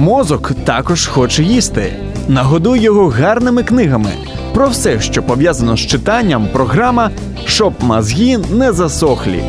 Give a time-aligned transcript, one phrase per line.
[0.00, 1.92] Мозок також хоче їсти.
[2.28, 4.10] Нагодуй його гарними книгами.
[4.54, 7.10] Про все, що пов'язано з читанням, програма
[7.44, 9.42] щоб мозги не засохлі.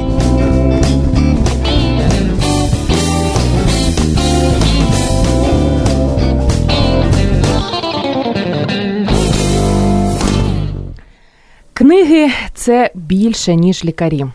[11.73, 14.25] Книги це більше, ніж лікарі.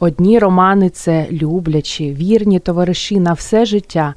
[0.00, 4.14] Одні романи це люблячі, вірні товариші на все життя,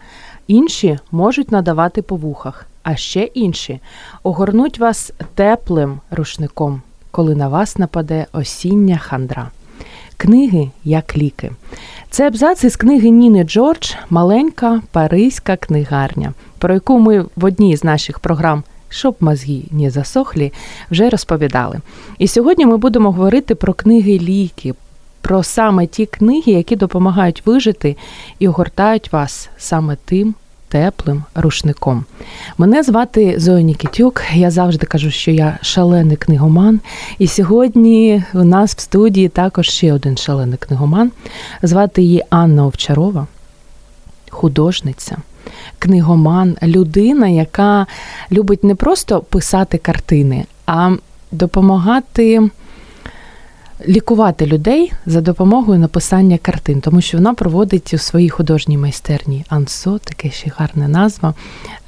[0.48, 3.80] інші можуть надавати по вухах, а ще інші
[4.24, 6.82] огорнуть вас теплим рушником,
[7.12, 9.52] коли на вас нападе осіння хандра.
[10.18, 11.52] Книги як ліки.
[12.10, 17.84] Це абзац із книги Ніни Джордж Маленька Паризька книгарня, про яку ми в одній з
[17.84, 20.54] наших програм щоб мозги не засохлі,
[20.92, 21.80] вже розповідали.
[22.18, 24.74] І сьогодні ми будемо говорити про книги ліки,
[25.28, 27.98] про саме ті книги, які допомагають вижити
[28.40, 30.36] і огортають вас саме тим.
[30.70, 32.06] Теплим рушником.
[32.58, 34.22] Мене звати Зоя Нікітюк.
[34.34, 36.80] Я завжди кажу, що я шалений книгоман.
[37.20, 41.12] І сьогодні у нас в студії також ще один шалений книгоман.
[41.62, 43.28] Звати її Анна Овчарова,
[44.30, 45.18] художниця,
[45.80, 47.88] книгоман, людина, яка
[48.32, 50.96] любить не просто писати картини, а
[51.32, 52.50] допомагати.
[53.86, 59.98] Лікувати людей за допомогою написання картин, тому що вона проводить у своїй художній майстерні Ансо,
[59.98, 61.34] таке ще гарна назва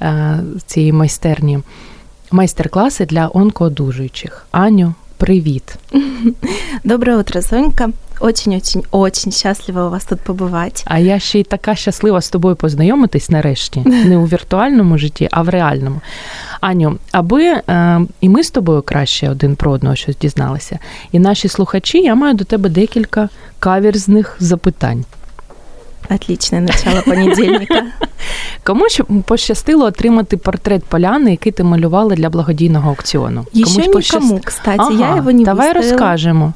[0.02, 1.58] е, цієї майстерні,
[2.30, 4.46] майстер-класи для онкоодужуючих.
[4.50, 5.76] Аню, привіт!
[6.84, 7.90] Доброе утро, Сонька.
[8.20, 10.82] Очень-очень-очень щаслива у вас тут побувати.
[10.84, 15.42] А я ще й така щаслива з тобою познайомитись нарешті, не у віртуальному житті, а
[15.42, 16.00] в реальному.
[16.60, 20.78] Аню, аби е, і ми з тобою краще один про одного щось дізналися,
[21.12, 25.04] і наші слухачі, я маю до тебе декілька каверзних запитань.
[26.10, 27.82] Отличне начало понедільника.
[28.64, 33.46] Кому ж пощастило отримати портрет поляни, який ти малювала для благодійного аукціону?
[33.54, 34.44] Никому, пощаст...
[34.44, 36.52] кстати, ага, я его не Давай розкажемо.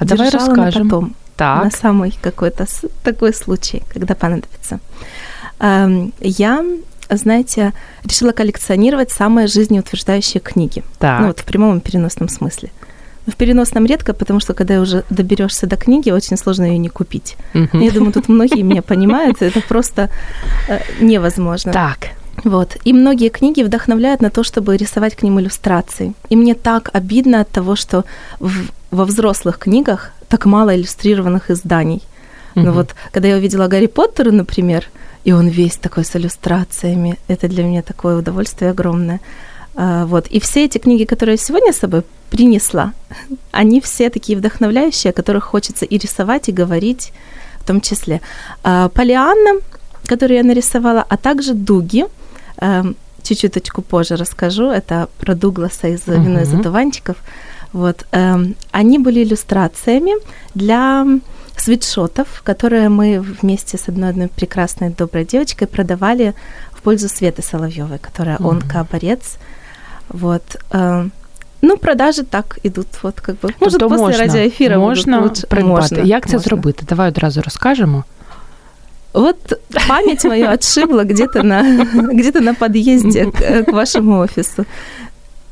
[0.00, 0.88] А давай расскажем.
[0.88, 1.64] На потом, так.
[1.64, 2.66] на самый какой-то
[3.04, 4.80] такой случай, когда понадобится.
[5.60, 6.64] Я,
[7.10, 7.72] знаете,
[8.04, 10.82] решила коллекционировать самые жизнеутверждающие книги.
[10.98, 11.20] Так.
[11.20, 12.70] Ну вот в прямом и переносном смысле.
[13.26, 17.36] В переносном редко, потому что когда уже доберешься до книги, очень сложно ее не купить.
[17.54, 17.78] Угу.
[17.78, 20.08] Я думаю, тут многие меня понимают, это просто
[20.66, 21.72] э, невозможно.
[21.72, 22.12] Так.
[22.44, 22.78] Вот.
[22.84, 26.14] И многие книги вдохновляют на то, чтобы рисовать к ним иллюстрации.
[26.30, 28.04] И мне так обидно от того, что
[28.38, 32.02] в, во взрослых книгах так мало иллюстрированных изданий.
[32.54, 32.62] Mm-hmm.
[32.62, 34.86] Ну вот, когда я увидела Гарри Поттера, например,
[35.24, 39.20] и он весь такой с иллюстрациями, это для меня такое удовольствие огромное.
[39.74, 40.26] А, вот.
[40.28, 42.92] И все эти книги, которые я сегодня с собой принесла,
[43.50, 47.12] они все такие вдохновляющие, о которых хочется и рисовать, и говорить
[47.60, 48.20] в том числе.
[48.62, 49.60] А, Полианна,
[50.06, 52.06] которую я нарисовала, а также Дуги,
[52.56, 57.16] эм, чуть-чуточку позже расскажу, это про Дугласа из «Вино из одуванчиков».
[57.73, 60.13] Вот, эм, они были иллюстрациями
[60.55, 61.05] для
[61.57, 66.33] свитшотов, которые мы вместе с одной, одной прекрасной доброй девочкой продавали
[66.71, 68.49] в пользу Светы Соловьевой, которая mm-hmm.
[68.49, 69.37] онкоборец.
[70.09, 70.43] Вот.
[70.71, 71.09] Э,
[71.61, 73.49] ну, продажі так ідуть, от как би.
[73.59, 75.47] Може, тобто після радіоефіру можна лучше.
[75.47, 75.95] придбати.
[75.95, 76.49] Можна, Як це можна.
[76.49, 76.85] зробити?
[76.89, 78.03] Давай одразу розкажемо.
[79.13, 79.53] Вот
[79.87, 84.65] память мою отшибла где-то на, где на подъезде к, к вашему офису.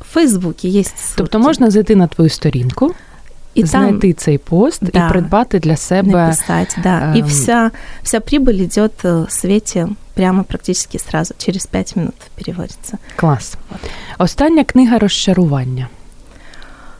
[0.08, 1.14] В Фейсбуці є ссылки.
[1.16, 2.94] Тобто можна зайти на твою сторінку,
[3.54, 6.12] і знайти там, цей пост да, і придбати для себе.
[6.12, 7.00] Написать, да.
[7.00, 7.18] Эм...
[7.18, 7.72] И вся,
[8.04, 12.98] вся прибыль идет Свете прямо практически сразу, через 5 минут переводится.
[13.16, 13.58] Клас.
[13.70, 13.92] Вот.
[14.18, 15.88] Остання книга розчарування.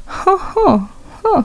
[0.06, 0.88] Хо-хо.
[1.22, 1.44] Хо.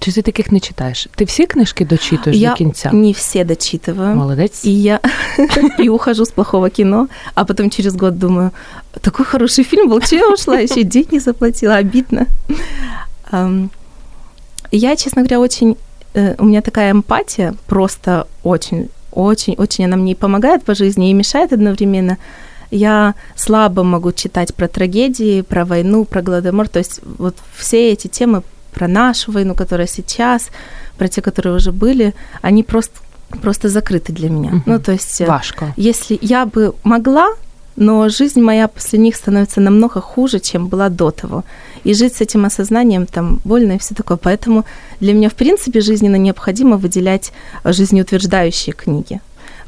[0.00, 1.08] Чи ти таких не читаєш?
[1.14, 2.90] Ти всі книжки дочитуєш я до кінця?
[2.92, 4.14] не все дочитываю.
[4.14, 4.64] Молодец.
[4.64, 5.00] И я
[5.80, 8.50] и ухожу с плохого кино, а потом через год думаю,
[9.00, 12.26] такой хороший фильм был, что я ушла, еще деньги заплатила, обидно.
[14.72, 15.76] Я, честно говоря, очень...
[16.14, 21.14] Э, у меня такая эмпатия просто очень, очень, очень она мне помогает по жизни и
[21.14, 22.16] мешает одновременно.
[22.70, 26.68] Я слабо могу читать про трагедии, про войну, про Гладомор.
[26.68, 28.42] То есть вот все эти темы
[28.75, 30.49] про нашу войну, которая сейчас,
[30.97, 32.13] про те, которые уже были,
[32.43, 32.99] они просто
[33.41, 34.49] просто закрыты для меня.
[34.49, 34.61] Угу.
[34.65, 35.73] Ну, то есть, э, Важко.
[35.77, 37.27] если я бы могла,
[37.75, 41.43] но жизнь моя после них становится намного хуже, чем была до того.
[41.83, 44.17] И жить с этим осознанием там больно и все такое.
[44.17, 44.63] Поэтому
[45.01, 47.33] для меня, в принципе, жизненно необходимо выделять
[47.65, 49.19] жизнеутверждающие книги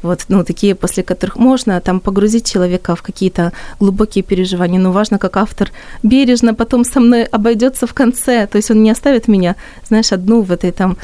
[0.02, 5.18] вот, ну, такие, после которых можно там погрузить человека в какие-то глубокие переживания, но важно,
[5.18, 5.70] как автор
[6.02, 9.54] бережно потом со мной обойдется в конце, то есть он не оставит меня,
[9.88, 10.96] знаешь, одну в этой там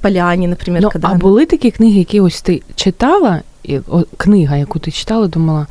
[0.00, 0.82] поляні, наприклад.
[0.82, 1.08] Ну, когда...
[1.08, 5.66] А були такі книги, які ось ти читала, і, о, книга, яку ти читала, думала,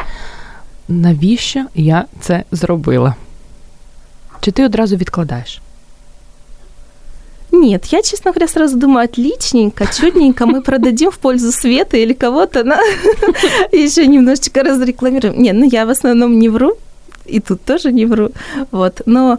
[0.87, 3.15] навіщо я це зробила?
[4.41, 5.61] Чи ти одразу відкладаєш?
[7.52, 12.64] Нет, я, честно говоря, сразу думаю, отличненько, чудненько, мы продадим в пользу света или кого-то,
[12.64, 12.76] на...
[13.72, 15.42] еще немножечко разрекламируем.
[15.42, 16.72] Не, ну я в основном не вру,
[17.24, 18.28] и тут тоже не вру,
[18.72, 19.38] вот, но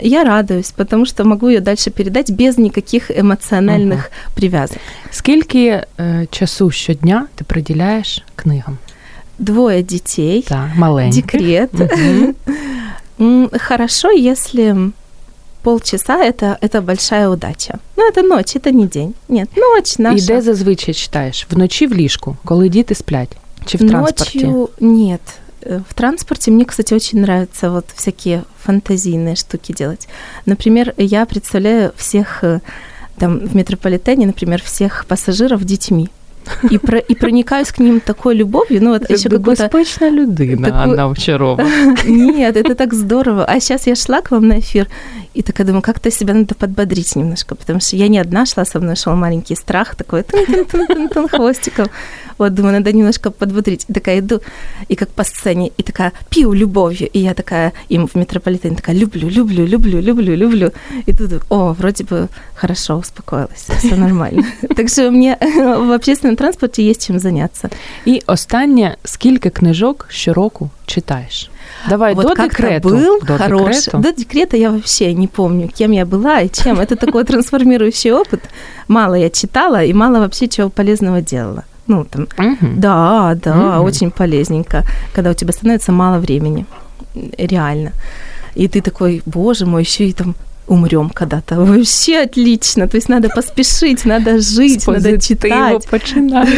[0.00, 4.78] я радуюсь, потому что могу ее дальше передать без никаких эмоциональных uh привязок.
[5.10, 8.78] Скільки е, часу щодня ти приділяєш книгам?
[9.38, 11.24] Двое детей, Так, маленьких.
[11.24, 11.70] декрет.
[13.20, 14.90] М, Хорошо, если
[15.62, 17.78] полчаса это, это большая удача.
[17.96, 19.14] Ну, это ночь, это не день.
[19.28, 20.16] Нет, ночь наша.
[20.16, 21.46] І де зазвичай читаєш?
[21.50, 23.36] Вночі в ліжку, коли діти сплять?
[23.66, 24.38] Чи в транспорті?
[24.44, 25.20] Ночью нет.
[25.62, 30.08] Э, В транспорте мне, кстати, очень нравится вот всякие фантазийные штуки делать.
[30.46, 32.60] Например, я представляю всех э,
[33.18, 36.08] там в метрополитене, например, всех пассажиров детьми.
[36.70, 38.80] И, про, и проникаюсь к ним такой любовью.
[38.82, 41.64] Ну, вот еще Ти какой-то безпечна людина, таку- Анна Овчарова.
[42.06, 43.44] Нет, это так здорово.
[43.48, 44.86] А сейчас я шла к вам на эфир
[45.34, 48.80] и такая думаю, как-то себя надо подбодрить немножко, потому что я не одна шла, со
[48.80, 51.86] мной шел маленький страх такой тун-тун-тун-тун хвостиком.
[52.38, 53.86] Вот, думаю, надо немножко подбодрить.
[53.88, 54.40] И такая иду,
[54.88, 57.08] и как по сцене, и такая пью любовью.
[57.12, 60.72] И я такая им в метрополитене такая люблю, люблю, люблю, люблю, люблю.
[61.06, 64.44] И тут, о, вроде бы хорошо, успокоилась, все нормально.
[64.76, 67.68] Так что мне в общественном транспорте есть чем заняться.
[68.04, 71.49] І останнє, скільки книжок щороку читаєш?
[71.89, 72.89] Давай вот до как-то декрету.
[72.89, 73.85] был до хороший.
[73.85, 73.97] декрету.
[73.97, 76.79] До декрета я вообще не помню, кем я была и чем.
[76.79, 78.41] Это такой трансформирующий опыт.
[78.87, 81.63] Мало я читала и мало вообще чего полезного делала.
[81.87, 82.27] Ну, там,
[82.61, 84.83] да, да, очень полезненько,
[85.15, 86.65] когда у тебя становится мало времени.
[87.37, 87.91] Реально.
[88.55, 90.35] И ты такой, боже мой, еще и там
[90.67, 91.55] умрем когда-то.
[91.55, 92.87] Вообще отлично.
[92.87, 95.87] То есть надо поспешить, надо жить, надо читать.
[95.89, 96.51] починаємо.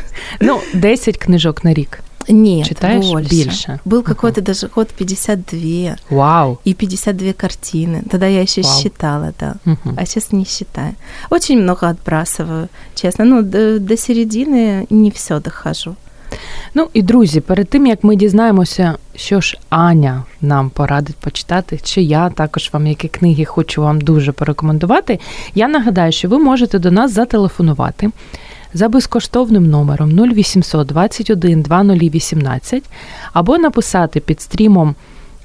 [0.40, 1.98] ну, 10 книжок на рік.
[2.29, 3.35] Нет, Читаешь больше.
[3.45, 3.79] больше?
[3.85, 4.03] Был Ага.
[4.13, 5.95] какой-то даже год 52.
[6.09, 6.59] Вау.
[6.67, 8.03] и 52 картины.
[8.09, 8.79] Тогда я еще Вау.
[8.79, 9.55] считала, да.
[9.65, 9.95] Мгм.
[9.97, 10.93] А сейчас не считаю.
[11.29, 13.25] Очень много отбрасываю, честно.
[13.25, 15.95] Ну, до, до середины не все дохожу.
[16.73, 22.01] Ну і друзі, перед тим як ми дізнаємося, що ж Аня нам порадить почитати, чи
[22.01, 25.19] я також вам які книги хочу вам дуже порекомендувати.
[25.55, 28.09] Я нагадаю, що ви можете до нас зателефонувати
[28.76, 32.84] за безкоштовним номером 0800 21 2018
[33.32, 34.94] або написати під стрімом.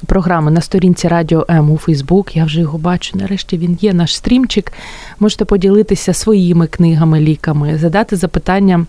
[0.05, 2.35] Програми на сторінці Радіо М у Фейсбук.
[2.35, 3.17] Я вже його бачу.
[3.17, 4.73] Нарешті він є наш стрімчик.
[5.19, 8.85] Можете поділитися своїми книгами, ліками, задати запитання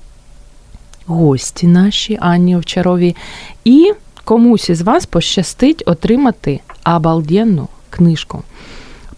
[1.06, 3.16] гості наші Анні Овчарові.
[3.64, 3.92] І
[4.24, 8.42] комусь із вас пощастить отримати обалденну книжку.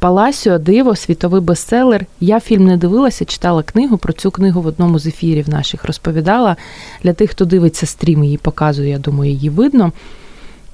[0.04, 2.06] Паласіо Диво, світовий бестселер.
[2.20, 3.96] Я фільм не дивилася, читала книгу.
[3.96, 6.56] Про цю книгу в одному з ефірів наших розповідала.
[7.02, 9.92] Для тих, хто дивиться стрім, її показую, я думаю, її видно.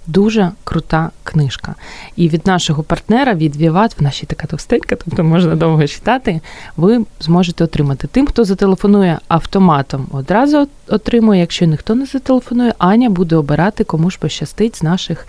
[0.06, 1.75] Дуже крута книжка.
[2.17, 6.41] І від нашого партнера, від Віват, вона ще така товстенька, тобто можна довго читати,
[6.76, 8.06] ви зможете отримати.
[8.06, 11.41] Тим, хто зателефонує автоматом, одразу отримує.
[11.41, 15.26] Якщо ніхто не зателефонує, Аня буде обирати, кому ж пощастить з наших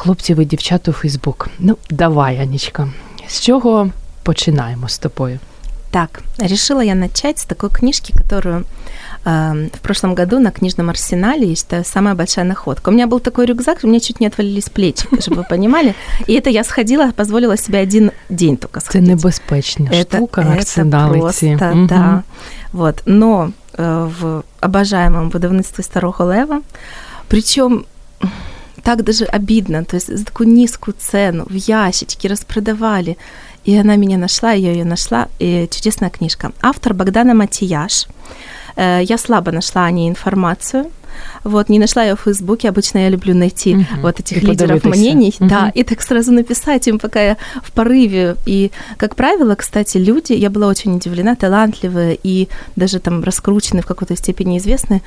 [0.00, 1.48] хлопців і дівчат у Фейсбук.
[1.58, 2.88] Ну, давай, Анічка.
[3.28, 3.90] З чого
[4.22, 5.38] починаємо з тобою?
[5.90, 8.64] Так, решила я начать с такой книжки, которую
[9.24, 12.90] э, в прошлом году на книжном арсенале, я считаю, самая большая находка.
[12.90, 15.94] У меня был такой рюкзак, у меня чуть не отвалились плечи, чтобы вы понимали.
[16.26, 19.08] И это я сходила, позволила себе один день только Це сходить.
[19.08, 21.56] небезпечна Это, штука, это арсенали просто, ці.
[21.56, 21.74] да.
[21.74, 22.22] Мгм.
[22.72, 23.02] Вот.
[23.06, 26.60] Но э, в обожаемом видавництве Старого Лева,
[27.28, 27.84] причем
[28.83, 33.17] так даже обидно, то есть за такую низкую цену в ящичке распродавали.
[33.63, 36.51] И она меня нашла, я ее нашла, и чудесная книжка.
[36.61, 38.07] Автор Богдана Матияш.
[38.75, 40.85] Э, Я слабо нашла о ней информацию.
[41.43, 42.69] Вот, не нашла ее в Фейсбуке.
[42.69, 43.85] Обычно я люблю найти Мгм.
[44.01, 45.35] вот этих И лидеров мнений.
[45.39, 45.49] Мгм.
[45.49, 48.35] Да, и так сразу написать им, пока я в порыве.
[48.47, 53.85] И, как правило, кстати, люди, я была очень удивлена, талантливые и даже там раскрученные в
[53.85, 55.01] какой-то степени известные,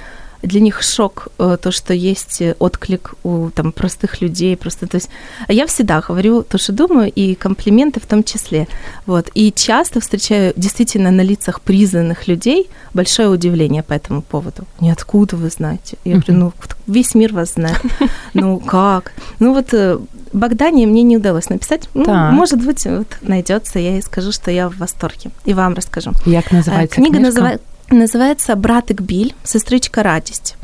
[0.47, 4.97] для них шок э, то, что есть э, отклик у там простых людей, просто, то
[4.97, 5.11] есть
[5.49, 8.67] а я всегда говорю то, что думаю, и комплименты в том числе,
[9.07, 14.65] вот, и часто встречаю действительно на лицах признанных людей большое удивление по этому поводу.
[14.81, 15.97] Ниоткуда вы знаете.
[16.05, 16.53] Я говорю, ну,
[16.87, 17.81] весь мир вас знает.
[18.35, 19.13] Ну, как?
[19.39, 19.99] Ну, вот э,
[20.33, 21.89] Богдане мне не удалось написать.
[21.95, 22.33] Ну, Так.
[22.33, 25.31] может быть, вот найдется, я ей скажу, что я в восторге.
[25.45, 26.13] И вам расскажу.
[26.27, 27.41] Як називається Книга книжка?
[27.41, 27.59] называ-
[27.91, 29.35] называется «Братик Биль.
[29.45, 30.57] Сестричка Радость».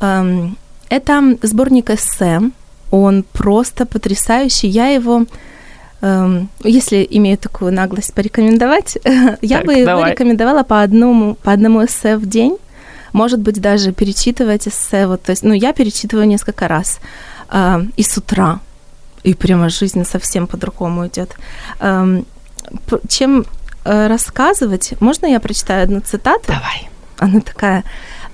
[0.00, 0.56] Эм,
[0.88, 2.40] Это сборник эссе.
[2.90, 4.68] Он просто потрясающий.
[4.68, 5.24] Я его
[6.02, 8.98] эм, если имею такую наглость порекомендовать,
[9.42, 10.10] я Так, бы его давай.
[10.12, 12.56] рекомендовала по одному, по одному эссе в день.
[13.12, 15.06] может быть, даже перечитывать эссе.
[15.06, 17.00] Вот, то есть, ну, я перечитываю несколько раз.
[17.50, 18.60] Э, и с утра.
[19.22, 21.36] И прямо жизнь совсем по-другому идет.
[23.08, 23.44] Чем
[23.84, 26.44] рассказывать, можно я прочитаю одну цитату?
[26.48, 26.88] Давай.
[27.18, 27.84] Она такая,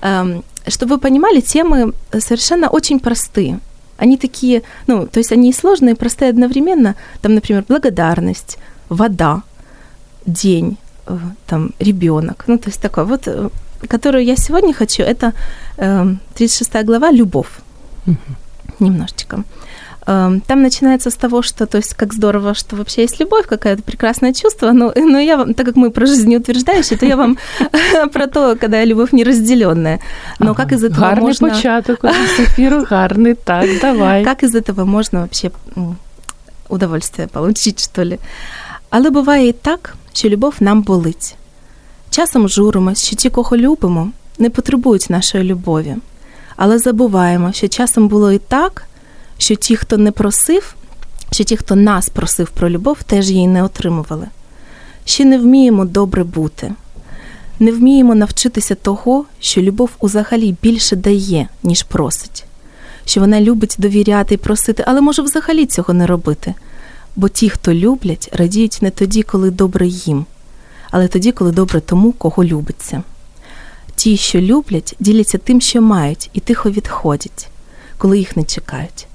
[0.01, 3.59] э, чтобы вы понимали, темы совершенно очень простые.
[3.97, 6.95] Они такие, ну, то есть они и сложные, и простые одновременно.
[7.21, 8.57] Там, например, благодарность,
[8.89, 9.41] вода,
[10.25, 10.77] день,
[11.07, 12.43] э, там, ребенок.
[12.47, 13.49] Ну, то есть такое вот, э,
[13.87, 15.33] которую я сегодня хочу, это
[15.77, 17.49] э, 36 глава «Любовь».
[18.05, 18.17] Угу.
[18.79, 19.43] Немножечко.
[20.06, 23.82] Эм, там начинается с того, что, то есть, как здорово, что вообще есть любовь, какое-то
[23.82, 27.38] прекрасное чувство, но, но я вам, так как мы про жизнеутверждающие, то я вам
[28.12, 30.00] про то, когда любовь неразделенная.
[30.40, 31.48] Но как из этого гарний можно...
[31.48, 32.08] початок у
[32.42, 34.24] ефіру, гарний, так, давай.
[34.24, 35.50] Как из этого можно вообще
[36.68, 38.18] удовольствие получить, что ли?
[38.90, 41.36] Але буває і так, що любов нам болить.
[42.10, 45.96] Часом журимось, що ті, кого любимо, не потребують нашої любові.
[46.56, 48.84] Але забуваємо, що часом було і так,
[49.37, 50.75] що ті, хто не просив,
[51.31, 54.27] що ті, хто нас просив про любов, теж її не отримували.
[55.05, 56.73] Ще не вміємо добре бути,
[57.59, 62.45] не вміємо навчитися того, що любов взагалі більше дає, ніж просить,
[63.05, 66.53] що вона любить довіряти і просити, але може взагалі цього не робити.
[67.15, 70.25] Бо ті, хто люблять, радіють не тоді, коли добре їм,
[70.91, 73.03] але тоді, коли добре тому, кого любиться.
[73.95, 77.49] Ті, що люблять, діляться тим, що мають, і тихо відходять,
[77.97, 79.06] коли їх не чекають.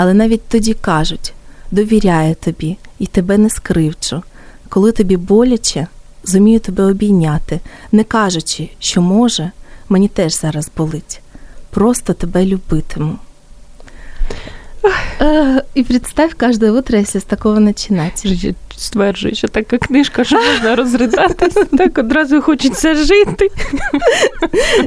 [0.00, 1.32] Але навіть тоді кажуть
[1.70, 4.22] довіряю тобі і тебе не скривчу.
[4.68, 5.86] Коли тобі боляче,
[6.24, 7.60] зумію тебе обійняти,
[7.92, 9.50] не кажучи, що може,
[9.88, 11.20] мені теж зараз болить.
[11.70, 13.16] Просто тебе любитиму.
[15.73, 18.25] І представь каждое утро, если з такого начинать.
[18.77, 23.49] Стверджую, що така книжка, що можна розридатися, так одразу хочеться жити.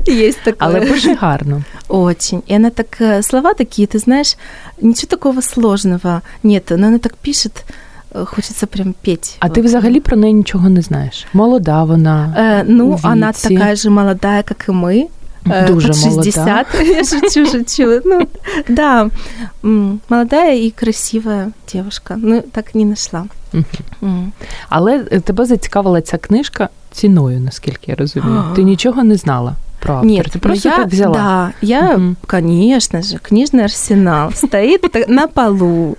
[0.08, 0.56] Есть такое.
[0.58, 1.62] Але дуже гарно.
[1.88, 2.42] Очень.
[2.50, 4.36] И она так, э, слова такие, ты знаешь,
[4.82, 6.70] ничего такого сложного нет.
[6.70, 7.64] Но она так пишет,
[8.14, 9.36] э, хочеться прям петь.
[9.38, 9.54] А вот.
[9.54, 11.26] ти взагалі про неї нічого не знаєш?
[11.32, 12.34] Молода вона.
[12.38, 15.06] Э, ну, она такая же молодая, как и мы.
[15.66, 16.36] Дуже под 60.
[16.36, 16.64] молода.
[16.82, 18.00] Я шучу, шучу.
[18.04, 18.28] Ну,
[18.68, 19.10] да,
[20.08, 22.16] молодая и красивая девушка.
[22.18, 23.26] Ну, так не нашла.
[23.54, 24.32] Угу.
[24.68, 28.44] Але тебе зацікавила ця книжка ціною, наскільки я розумію.
[28.56, 30.14] Ти нічого не знала про автора.
[30.14, 31.14] Нет, Ты просто я, так взяла.
[31.14, 32.16] Да, я, угу.
[32.26, 35.96] конечно же, книжный арсенал стоит на полу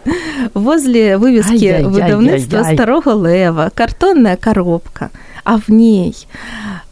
[0.54, 5.10] возле вывески выдавництва Старого Лева, картонная коробка,
[5.45, 6.15] а в ней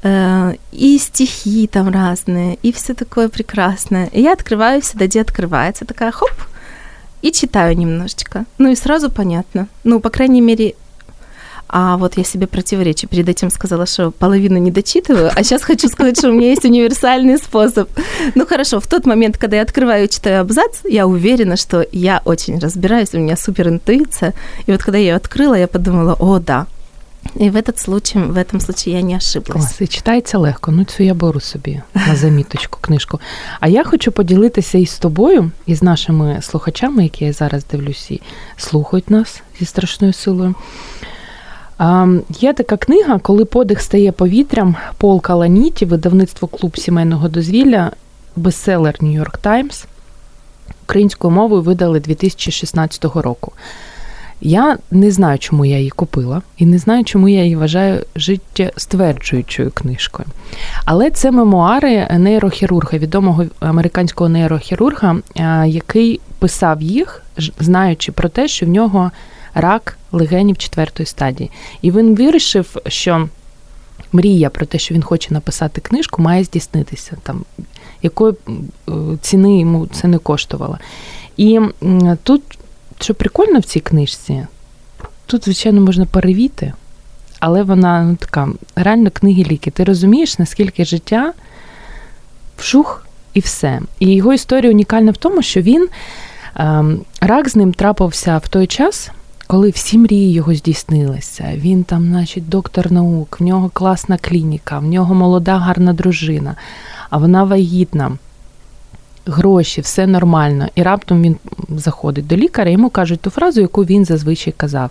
[0.03, 4.07] э, и стихи там разные, и все такое прекрасное.
[4.07, 6.33] И я открываю всегда, где открывается, такая хоп,
[7.23, 8.45] и читаю немножечко.
[8.59, 9.69] Ну и сразу понятно.
[9.85, 10.75] Ну, по крайней мере,
[11.73, 13.07] а вот я себе противоречу.
[13.07, 16.65] Перед этим сказала, что половину не дочитываю, а сейчас хочу сказать, что у меня есть
[16.65, 17.89] универсальный способ.
[18.35, 22.23] Ну хорошо, в тот момент, когда я открываю и читаю абзац, я уверена, что я
[22.25, 24.35] очень разбираюсь, у меня супер интуиция.
[24.67, 26.67] И вот когда я ее открыла, я подумала, о, да,
[27.37, 29.63] і в этот случай, в этом случае я не ошиблась.
[29.63, 30.71] Клас, і читається легко.
[30.71, 33.21] Ну, цю я беру собі на заміточку книжку.
[33.61, 38.21] А я хочу поділитися із тобою, і з нашими слухачами, які я зараз дивлюся, і
[38.57, 40.55] слухають нас зі страшною силою.
[41.79, 42.07] А,
[42.41, 47.93] Є така книга, коли подих стає повітрям Пол Каланіті, видавництво клуб сімейного дозвілля,
[48.37, 49.85] бестселер Нью-Йорк Таймс.
[50.83, 53.53] Українською мовою видали 2016 року.
[54.41, 59.71] Я не знаю, чому я її купила, і не знаю, чому я її вважаю життєстверджуючою
[59.71, 60.29] книжкою.
[60.85, 65.17] Але це мемуари нейрохірурга, відомого американського нейрохірурга,
[65.67, 67.23] який писав їх,
[67.59, 69.11] знаючи про те, що в нього
[69.55, 71.51] рак легенів четвертої стадії.
[71.83, 73.29] І він вирішив, що
[74.13, 77.17] мрія про те, що він хоче написати книжку, має здійснитися.
[77.23, 77.45] Там,
[78.03, 78.35] Якої
[79.21, 80.79] ціни йому це не коштувало.
[81.37, 81.61] І
[82.23, 82.43] тут
[83.03, 84.47] що прикольно в цій книжці,
[85.27, 86.73] тут, звичайно, можна перевіти,
[87.41, 89.71] але вона ну, така реально книги ліки.
[89.71, 91.33] Ти розумієш, наскільки життя
[92.57, 93.81] вшух і все.
[93.99, 95.89] І його історія унікальна в тому, що він
[96.57, 99.11] ем, рак з ним трапився в той час.
[99.47, 104.85] Коли всі мрії його здійснилися, він там, значить, доктор наук, в нього класна клініка, в
[104.85, 106.57] нього молода, гарна дружина,
[107.11, 108.13] а вона вагітна
[109.27, 110.69] гроші, все нормально.
[110.75, 111.37] І раптом він
[111.69, 114.91] заходить до лікаря, йому кажуть ту фразу, яку він зазвичай казав: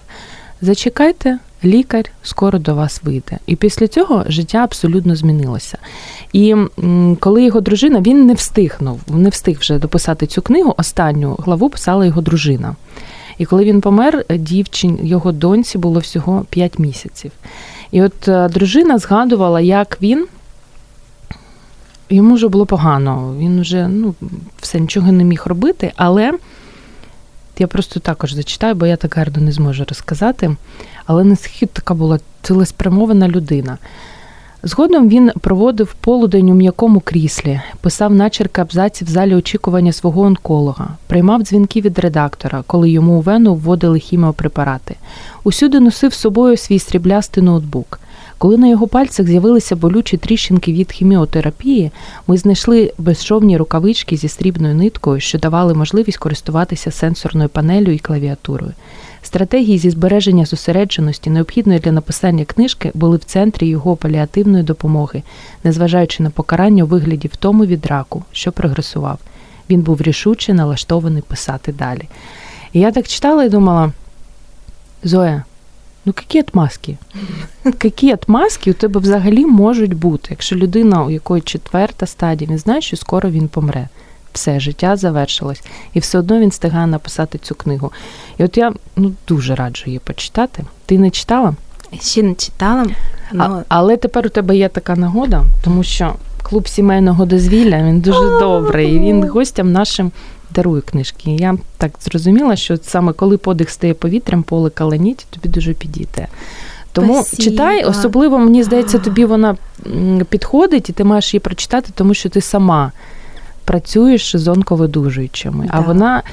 [0.61, 3.37] Зачекайте, лікар скоро до вас вийде.
[3.47, 5.77] І після цього життя абсолютно змінилося.
[6.33, 6.55] І
[7.19, 12.05] коли його дружина, він не встигнув, не встиг вже дописати цю книгу, останню главу писала
[12.05, 12.75] його дружина.
[13.37, 17.31] І коли він помер, дівчин, його доньці було всього 5 місяців.
[17.91, 20.27] І от дружина згадувала, як він
[22.09, 23.35] йому вже було погано.
[23.39, 24.15] Він вже ну,
[24.61, 26.33] все нічого не міг робити, але
[27.59, 30.55] я просто також зачитаю, бо я так гарно не зможу розказати.
[31.05, 33.77] Але наскільки така була цілеспрямована людина.
[34.63, 40.87] Згодом він проводив полудень у м'якому кріслі, писав начерки абзаців в залі очікування свого онколога,
[41.07, 44.95] приймав дзвінки від редактора, коли йому у вену вводили хіміопрепарати.
[45.43, 47.99] Усюди носив з собою свій сріблястий ноутбук.
[48.39, 51.91] Коли на його пальцях з'явилися болючі тріщинки від хіміотерапії,
[52.27, 58.73] ми знайшли безшовні рукавички зі срібною ниткою, що давали можливість користуватися сенсорною панелью і клавіатурою.
[59.21, 65.23] Стратегії зі збереження зосередженості, необхідної для написання книжки, були в центрі його паліативної допомоги,
[65.63, 69.19] незважаючи на покарання у вигляді втому від раку, що прогресував.
[69.69, 72.09] Він був рішуче налаштований писати далі.
[72.73, 73.91] І я так читала і думала:
[75.03, 75.43] Зоя,
[76.05, 76.97] ну які отмазки?
[77.83, 82.81] Які отмазки у тебе взагалі можуть бути, якщо людина, у якої четверта стадія, він знає,
[82.81, 83.87] що скоро він помре.
[84.33, 85.63] Все, життя завершилось,
[85.93, 87.91] і все одно він встигає написати цю книгу.
[88.37, 90.63] І от я ну, дуже раджу її почитати.
[90.85, 91.53] Ти не читала?
[92.01, 92.85] Ще не читала.
[93.31, 93.43] Но...
[93.43, 98.39] А, але тепер у тебе є така нагода, тому що клуб сімейного дозвілля він дуже
[98.39, 98.95] добрий.
[98.95, 100.11] І він гостям нашим
[100.55, 101.31] дарує книжки.
[101.31, 106.27] Я так зрозуміла, що саме коли подих стає повітрям, поле каланіті, тобі дуже підійде.
[106.91, 107.43] Тому Спасибо.
[107.43, 109.57] читай, особливо мені здається, тобі вона
[110.29, 112.91] підходить, і ти маєш її прочитати, тому що ти сама
[113.63, 115.73] працюєш з онковидужуючими, да.
[115.73, 116.23] а вона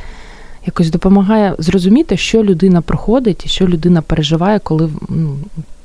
[0.66, 5.37] якось допомагає зрозуміти, що людина проходить і що людина переживає, коли ну,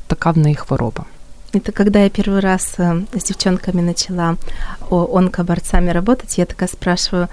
[0.08, 1.06] така в неї хвороба.
[1.54, 4.38] Это когда я первый раз э, с девчонками начала
[4.90, 7.28] онкоборцами работать, я такая спрашиваю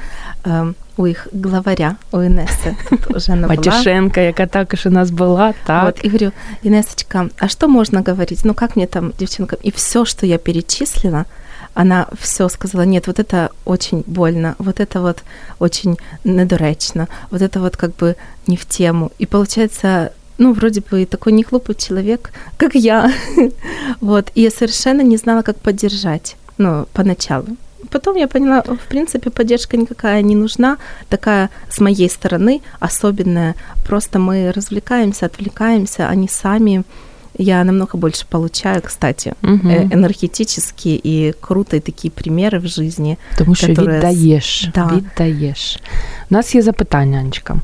[0.44, 2.76] э, у их главаря, у Инессы,
[3.14, 5.84] уже она Матюшенко, яка також у нас была, так.
[5.84, 6.32] Вот, и говорю,
[6.62, 8.44] Инессочка, а что можно говорить?
[8.44, 9.60] Ну, как мне там, девчонкам?
[9.62, 11.26] И все, что я перечислила,
[11.74, 15.22] она все сказала, нет, вот это очень больно, вот это вот
[15.60, 18.16] очень недоречно, вот это вот как бы
[18.48, 19.12] не в тему.
[19.18, 23.11] И получается, ну, вроде бы такой не глупый человек, как я.
[24.01, 24.31] вот.
[24.35, 27.47] И я совершенно не знала, как поддержать, ну, поначалу.
[27.89, 30.77] Потом я поняла, в принципе, поддержка никакая не нужна,
[31.09, 33.55] такая с моей стороны особенная.
[33.85, 36.83] Просто мы развлекаемся, отвлекаемся, они сами
[37.37, 39.69] я намного больше получаю, кстати, угу.
[39.69, 43.17] энергетически и круто такі приміри в житті.
[43.37, 43.95] Тому що которые...
[43.95, 44.91] віддаєш, да.
[44.95, 45.79] віддаєш.
[46.29, 47.55] У нас є запитання, Анечка.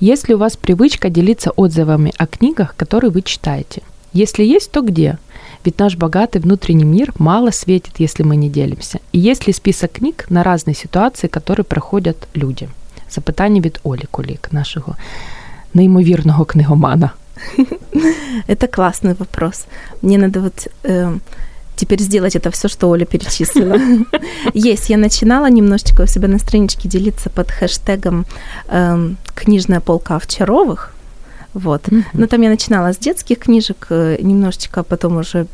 [0.00, 3.82] Есть ли у вас привычка делиться отзывами о книгах, которые вы читаете?
[4.12, 5.18] Если есть, то где?
[5.64, 8.98] Ведь наш богатый внутренний мир мало светит, если мы не делимся.
[9.12, 12.68] И есть ли список книг на разные ситуации, которые проходят люди?
[13.10, 14.96] Запитання від Олі Кулік, нашого
[15.74, 17.10] неймовірного книгомана.
[18.48, 19.66] Это классный вопрос.
[20.02, 21.18] Мне надо вот э,
[21.76, 23.78] теперь сделать это все, что Оля перечислила.
[24.54, 28.26] Есть, я начинала немножечко у себя на страничке делиться под хэштегом
[28.68, 30.93] э, «Книжная полка Овчаровых».
[31.53, 31.87] Вот.
[31.87, 32.03] Mm-hmm.
[32.13, 35.47] Но там я начинала с детских книжек, э, немножечко, а потом уже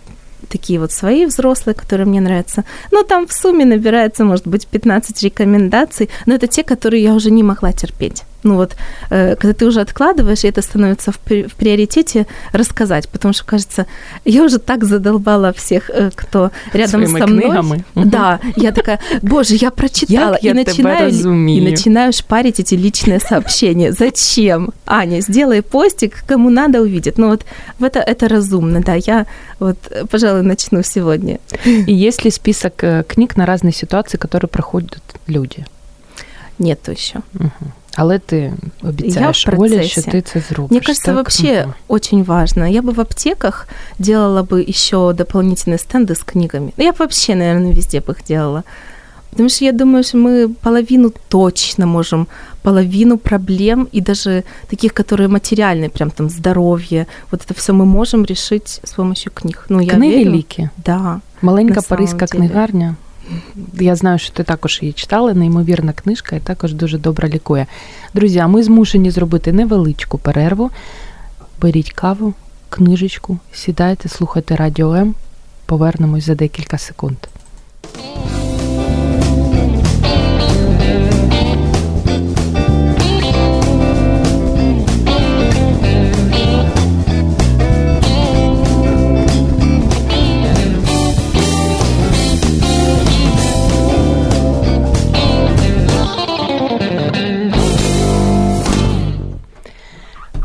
[0.50, 2.63] такие вот свои взрослые, которые мне нравятся.
[2.91, 7.32] Но там в сумме набирается, может быть, 15 рекомендаций, но это те, которые я уже
[7.32, 8.24] не могла терпеть.
[8.43, 8.75] Ну вот,
[9.10, 13.86] э, когда ты уже откладываешь, и это становится в, приоритете рассказать, потому что, кажется,
[14.25, 17.43] я уже так задолбала всех, э, кто рядом Своими со мной.
[17.43, 17.84] Книгами.
[17.95, 23.91] Да, я такая, боже, я прочитала, я и, начинаю, и начинаю шпарить эти личные сообщения.
[23.93, 24.71] Зачем?
[24.86, 27.17] Аня, сделай постик, кому надо увидит.
[27.17, 27.45] Ну вот
[27.79, 29.25] в это, это разумно, да, я
[29.60, 29.77] вот,
[30.10, 31.39] пожалуй, начну сегодня.
[31.65, 35.65] И есть ли список э, книг на разные ситуации, которые проходят люди?
[36.60, 37.19] Нету еще.
[37.36, 37.71] Угу.
[37.97, 40.71] Але ти обіцяєш я Оле, що ты это зробишь.
[40.71, 41.14] Мне кажется, так?
[41.14, 41.75] вообще угу.
[41.88, 42.68] очень важно.
[42.68, 43.68] Я бы в аптеках
[43.99, 46.73] делала бы еще дополнительные стенды с книгами.
[46.77, 48.62] Я бы вообще, наверное, везде бы их делала.
[49.31, 52.27] Потому что я думаю, что мы половину точно можем,
[52.62, 58.25] половину проблем и даже таких, которые материальные, прям там здоровье, вот это все мы можем
[58.25, 59.64] решить с помощью книг.
[59.68, 60.31] Ну, я Книги верю.
[60.31, 60.71] ліки.
[60.87, 61.21] Да.
[61.42, 62.97] Маленька паризька книгарня.
[63.74, 67.65] Я знаю, що ти також її читала, неймовірна книжка і також дуже добре лікує.
[68.13, 70.72] Друзі, а ми змушені зробити невеличку перерву.
[71.62, 72.34] Беріть каву,
[72.69, 75.15] книжечку, сідайте, слухайте радіо М.
[75.65, 77.17] Повернемось за декілька секунд.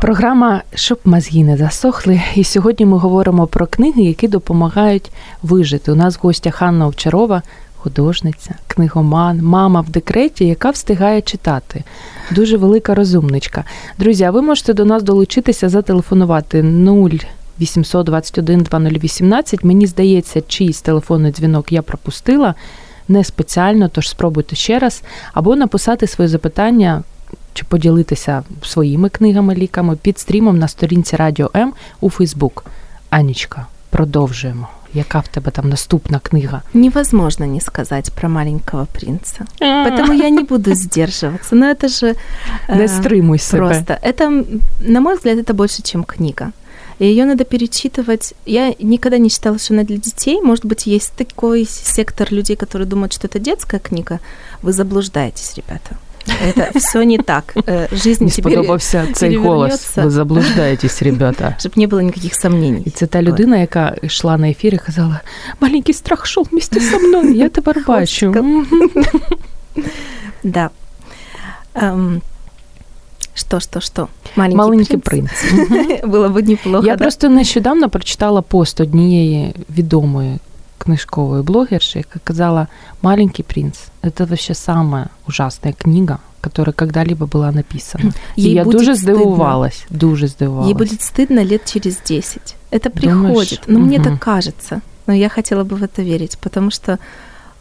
[0.01, 2.21] Програма щоб мозги не засохли.
[2.35, 5.11] І сьогодні ми говоримо про книги, які допомагають
[5.43, 5.91] вижити.
[5.91, 7.41] У нас в гостях Анна Овчарова,
[7.77, 11.83] художниця, книгоман, мама в декреті, яка встигає читати.
[12.31, 13.63] Дуже велика розумничка.
[13.97, 17.09] Друзі, а ви можете до нас долучитися, зателефонувати 0
[17.59, 19.63] 821 2018.
[19.63, 22.55] Мені здається, чийсь телефонний дзвінок я пропустила
[23.07, 27.03] не спеціально, тож спробуйте ще раз, або написати свої запитання.
[27.58, 32.64] Чи поділитися своїми книгами, ліками під стрімом на сторінці Радіо М у Фейсбук.
[33.10, 34.68] Анічка, продовжуємо.
[34.94, 36.62] Яка в тебе там наступна книга?
[36.74, 39.44] Невозможно не сказать про маленького принца.
[39.60, 41.56] Поэтому я не буду сдерживаться.
[41.56, 42.14] Но это же...
[42.68, 43.58] Не стримуй себя.
[43.58, 43.98] Просто.
[44.02, 44.44] Это,
[44.80, 46.52] на мой взгляд, это больше, чем книга.
[47.00, 48.34] И ее надо перечитывать.
[48.46, 50.40] Я никогда не считала, что она для детей.
[50.40, 54.20] Может быть, есть такой сектор людей, которые думают, что это детская книга.
[54.62, 55.96] Вы заблуждаетесь, ребята.
[56.28, 57.54] Это все не так.
[57.92, 59.96] Жизнь не сподобався цей голос.
[59.96, 61.56] Ви заблуждаєтесь, ребята.
[61.58, 62.82] Щоб не було ніяких сомнений.
[62.86, 65.20] І це та людина, яка йшла на ефір і казала:
[65.60, 68.34] маленький страх йшов вместе со мною, я тепер бачу.
[70.44, 70.70] Да.
[73.34, 74.08] Что, что, что?
[74.36, 75.30] Маленький, Маленький принц.
[75.66, 76.04] принц.
[76.04, 76.86] Було б неплохо.
[76.86, 77.04] Я да?
[77.04, 80.38] просто нещодавно прочитала пост однієї відомої
[80.79, 82.67] книжкової блогерши, яка казала
[83.01, 88.13] «Маленький принц»— это вообще самая ужасная книга, которая когда-либо была написана.
[88.37, 90.67] Ей И я дуже здивувалась, дуже здивувалась.
[90.69, 92.55] Ей будет стыдно лет через 10.
[92.71, 93.27] Это Думаешь?
[93.27, 93.61] приходит.
[93.67, 94.03] Но мне Мгм.
[94.03, 94.81] так кажется.
[95.07, 96.97] Но я хотела бы в это верить, потому что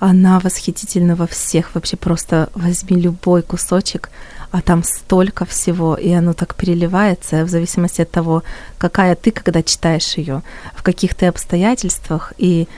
[0.01, 1.75] она восхитительна во всех.
[1.75, 4.11] Вообще просто возьми любой кусочек,
[4.53, 8.43] а там столько всего, и оно так переливается в зависимости от того,
[8.79, 10.43] какая ты, когда читаешь ее,
[10.77, 12.69] в каких ты обстоятельствах, и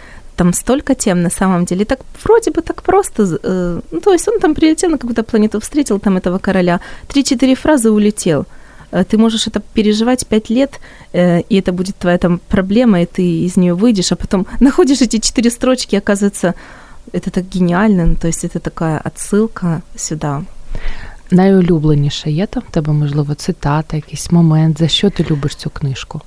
[0.40, 1.85] там столько тем на самом деле.
[1.85, 3.22] Так вроде бы так просто.
[3.44, 7.55] э, Ну, то есть он там прилетел на какую-то планету, встретил там этого короля, три-четыре
[7.55, 8.44] фразы улетел.
[8.92, 10.81] Э, Ты можешь это переживать пять лет,
[11.12, 15.03] э, и это будет твоя там проблема, и ты из нее выйдешь, а потом находишь
[15.03, 16.55] эти четыре строчки, и оказывается,
[17.12, 18.07] это так гениально.
[18.07, 20.42] Ну, то есть это такая отсылка сюда.
[21.31, 26.20] Найулюбленіше є там в тебе, можливо, цитата, якийсь момент, за що ти любиш цю книжку?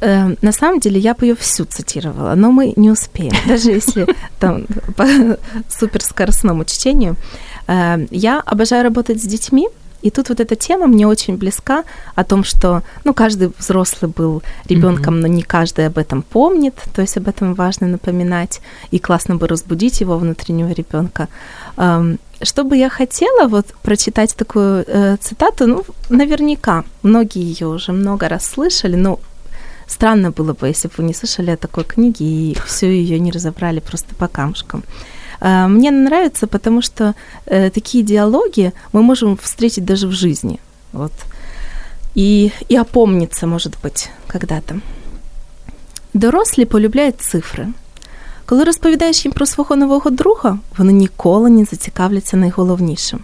[0.00, 4.06] Э, На самом деле я бы ее всю цитировала, но мы не успеем, даже если
[4.38, 5.06] там по
[5.68, 7.16] суперскоростному чтению.
[7.68, 9.68] Э, Я обожаю работать с детьми,
[10.02, 11.82] и тут вот эта тема мне очень близка
[12.14, 17.02] о том, что ну, каждый взрослый был ребенком, но не каждый об этом помнит, то
[17.02, 18.60] есть об этом важно напоминать,
[18.92, 21.28] и классно бы разбудить его внутреннего ребенка.
[21.76, 27.92] Эм, Что бы я хотела вот прочитать такую э, цитату, ну, наверняка, многие ее уже
[27.92, 29.18] много раз слышали, но
[29.87, 33.31] странно было бы, если бы вы не слышали о такой книге и всю ее не
[33.31, 34.83] разобрали просто по камушкам.
[35.41, 37.13] Э, Мне она нравится, потому что
[37.45, 40.59] э, такие диалоги мы можем встретить даже в жизни.
[40.93, 41.11] Вот.
[42.15, 44.75] И, и опомниться, может быть, когда-то.
[46.13, 47.67] Дорослі полюбляють цифри.
[48.45, 53.19] Коли розповідаєш їм про свого нового друга, вони ніколи не зацікавляться найголовнішим.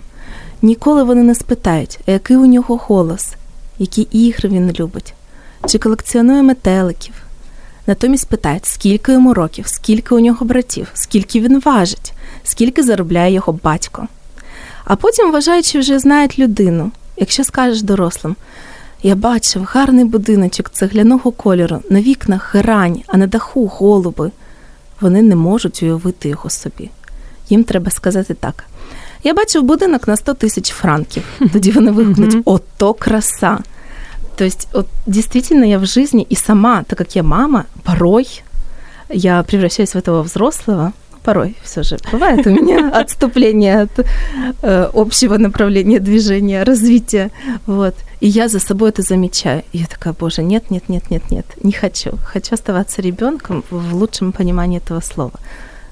[0.62, 3.34] Ніколи вони не спитають, а який у нього голос,
[3.80, 5.13] які ігри він любить,
[5.68, 7.14] чи колекціонує метеликів.
[7.87, 12.12] Натомість питають, скільки йому років, скільки у нього братів, скільки він важить,
[12.44, 14.09] скільки заробляє його батько.
[14.85, 18.37] А потім, вважаючи, вже знають людину, якщо скажеш дорослим,
[19.03, 24.31] я бачив гарний будиночок цегляного кольору, на вікнах грань, а на даху голуби.
[25.01, 26.90] Вони не можуть уявити його собі.
[27.48, 28.64] Їм треба сказати так.
[29.25, 31.22] Я бачив будинок на 100 тисяч франків.
[31.53, 33.59] Тоді вони вигукнуть «Ото краса!»
[34.37, 38.27] То есть, вот, действительно, я в жизни и сама, так как я мама, порой
[39.09, 40.92] я превращаюсь в этого взрослого,
[41.23, 44.07] порой все же бывает у меня отступление от
[44.62, 47.31] э, общего направления движения, развития,
[47.66, 47.95] вот.
[48.21, 49.62] И я за собой это замечаю.
[49.73, 52.12] И я такая, боже, нет, нет, нет, нет, нет, не хочу.
[52.25, 55.33] Хочу оставаться ребенком в лучшем понимании этого слова.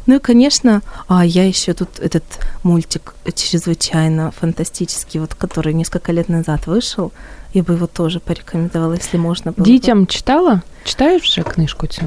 [0.07, 2.25] Ну и, конечно, а я еще тут этот
[2.63, 7.13] мультик чрезвычайно фантастический, вот который несколько лет назад вышел,
[7.55, 9.65] я бы его тоже порекомендовала, если можно было.
[9.65, 9.65] бы.
[9.65, 10.61] Дітям читала?
[10.85, 12.03] Читаєш вже книжку цю?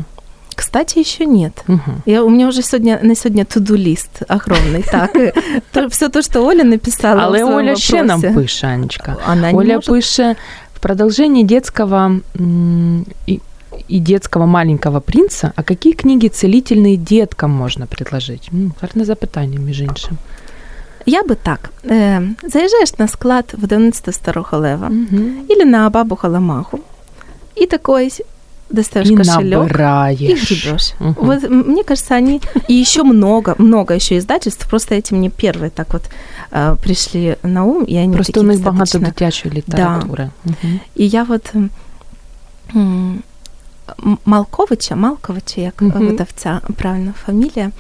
[0.56, 1.64] Кстати, еще нет.
[1.68, 1.92] Угу.
[2.06, 4.84] Я, у меня уже сегодня на сегодня туду лист огромный.
[4.92, 7.24] Так, все то, что Оля написала.
[7.24, 9.18] Але Оля ще нам пише, Анечка.
[9.54, 10.36] Оля пише
[10.76, 13.06] в продолжении детского м,
[13.89, 18.49] и, и детского маленького принца, а какие книги целительные деткам можно предложить?
[18.53, 20.19] М, Гарне запитання, між іншим.
[21.07, 21.71] Я би так.
[21.85, 25.33] Е, заїжджаєш на склад видавництва Старого Лева Мгм.
[25.51, 26.79] или на Бабу Халамаху,
[27.61, 28.11] и такой
[28.71, 29.45] достаешь И кошелек.
[29.53, 30.19] И набираешь.
[30.21, 30.93] гребешь.
[31.01, 31.15] Мгм.
[31.21, 34.67] Вот м, мне кажется, они и еще много, много еще издательств.
[34.69, 36.03] Просто эти мне первые так вот
[36.53, 40.31] э, пришли на ум, и они Просто такие у них багато достаточно дитячої літератури.
[40.45, 40.81] Мгм.
[40.97, 41.71] І я от м,
[42.77, 43.23] м,
[44.26, 46.08] Малковича, Малковича, як Мгм.
[46.08, 47.72] видавця, правильна фамілія,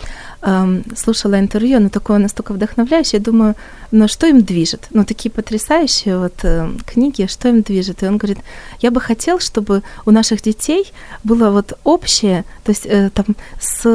[0.95, 3.56] слушала интервью, оно такое настолько вдохновляющее, думаю,
[3.91, 4.88] ну что им движет?
[4.91, 8.03] Ну такие потрясающие вот э, книги, что им движет?
[8.03, 8.39] И он говорит,
[8.79, 10.91] я бы хотел, чтобы у наших детей
[11.23, 13.88] было вот общее, то есть э, там с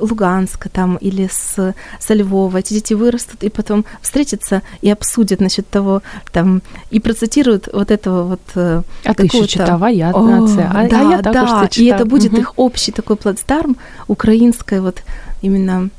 [0.00, 5.68] Луганска там или с, со Львова, эти дети вырастут и потом встретятся и обсудят насчет
[5.68, 8.40] того, там, и процитируют вот этого вот...
[8.54, 10.70] Э, а ты еще читала, я О, нация.
[10.74, 12.40] А, да, а я да, и это будет угу.
[12.40, 13.76] их общий такой плацдарм
[14.08, 15.02] украинской вот
[15.41, 15.89] именно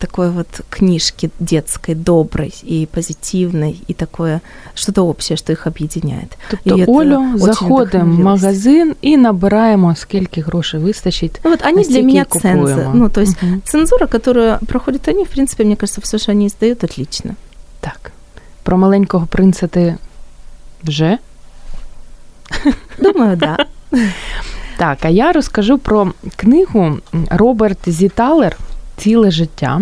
[0.00, 4.40] такой вот книжки детской, доброй и позитивной, и такое
[4.74, 6.26] что-то общее, що їх об'єднає.
[6.50, 11.40] Тобто, Олю, заходимо в магазин і набираємо, скільки грошей вистачить.
[11.44, 12.90] Ну, вот они для меня цензы.
[12.94, 13.60] Ну, то есть угу.
[13.64, 17.34] цензура, которую проходят они, в принципе, мне кажется, все, что они издают, отлично.
[17.80, 18.12] Так.
[18.62, 19.96] Про маленького принца ти
[20.82, 21.18] вже?
[22.98, 23.56] Думаю, да.
[24.77, 26.97] Так, а я розкажу про книгу
[27.29, 28.57] Роберт Зіталер
[28.97, 29.81] Ціле життя.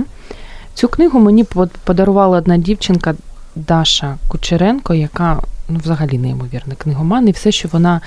[0.74, 1.46] Цю книгу мені
[1.84, 3.16] подарувала одна дівчинка
[3.56, 8.02] Даша Кучеренко, яка ну, взагалі неймовірна книгоман, і все, що вона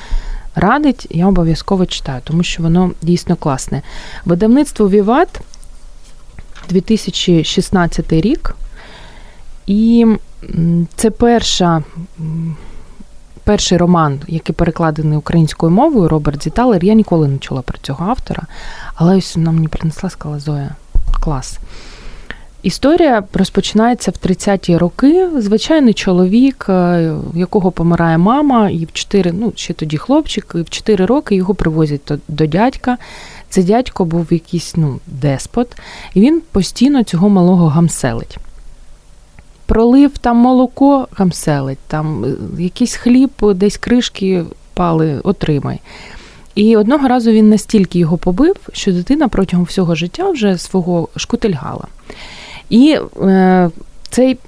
[0.55, 3.83] радить, я обов'язково читаю, тому що воно дійсно класне.
[4.25, 5.41] Видавництво Віват
[6.69, 8.57] 2016 рік.
[9.67, 10.07] І
[10.97, 11.83] це перша
[13.47, 16.85] перший роман, який перекладений українською мовою, Роберт Зіталер.
[16.85, 18.43] Я ніколи не чула про цього автора,
[18.95, 20.71] але ось вона мені принесла, сказала Зоя,
[21.25, 21.59] клас.
[22.63, 25.29] Історія розпочинається в 30-ті роки.
[25.39, 26.73] Звичайний чоловік, е,
[27.35, 31.35] в якого помирає мама, і в 4, ну ще тоді хлопчик, і в 4 роки
[31.35, 32.99] його привозять до дядька.
[33.49, 35.77] Це дядько був якийсь ну, деспот,
[36.15, 38.39] і він постійно цього малого гамселить
[39.77, 45.81] пролив там молоко гамселить, там е, якийсь хліб, десь кришки пали, отримай.
[46.55, 51.85] І одного разу він настільки його побив, що дитина протягом всього життя вже свого шкутильгала.
[52.71, 53.71] І е,
[54.11, 54.39] цей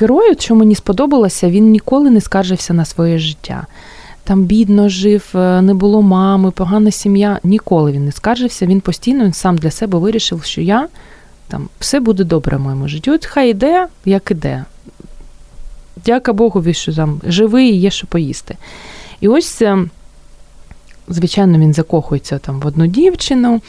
[0.00, 3.66] герой, що мені сподобалося, він ніколи не скаржився на своє життя.
[4.24, 7.38] Там бідно жив, е, не було мами, погана сім'я.
[7.44, 8.66] Ніколи він не скаржився.
[8.66, 10.88] Він постійно сам для себе вирішив, що я
[11.48, 13.10] там все буде добре в моєму житті.
[13.10, 14.64] От хай іде, як іде.
[16.04, 18.56] Дяка Богу, що там живий і є що поїсти.
[19.20, 19.62] І ось.
[21.08, 23.60] Звичайно, він закохується там в одну дівчину,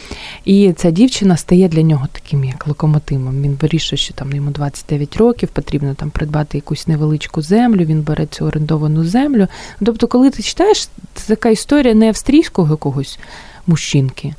[0.46, 3.42] і ця дівчина стає для нього таким як локомотивом.
[3.42, 8.26] Він вирішує, що там йому 29 років, потрібно там придбати якусь невеличку землю, він бере
[8.26, 9.48] цю орендовану землю.
[9.86, 13.20] Тобто, коли ти читаєш, це така історія не австрійського якогось
[13.68, 14.34] мужчинки,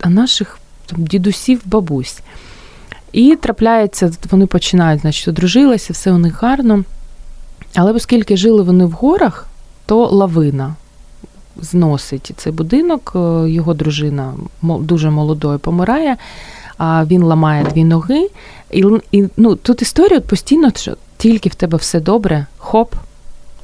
[0.00, 2.20] а наших там, дідусів, бабусь.
[3.14, 6.84] І трапляється, вони починають, значить, одружилися, все у них гарно.
[7.74, 9.46] Але оскільки жили вони в горах,
[9.86, 10.74] то лавина
[11.56, 16.16] зносить цей будинок, е, його дружина дуже молодою помирає,
[16.78, 18.28] а він ламає дві ноги.
[18.70, 22.94] І і ну, тут історія постійно, що тільки в тебе все добре, хоп,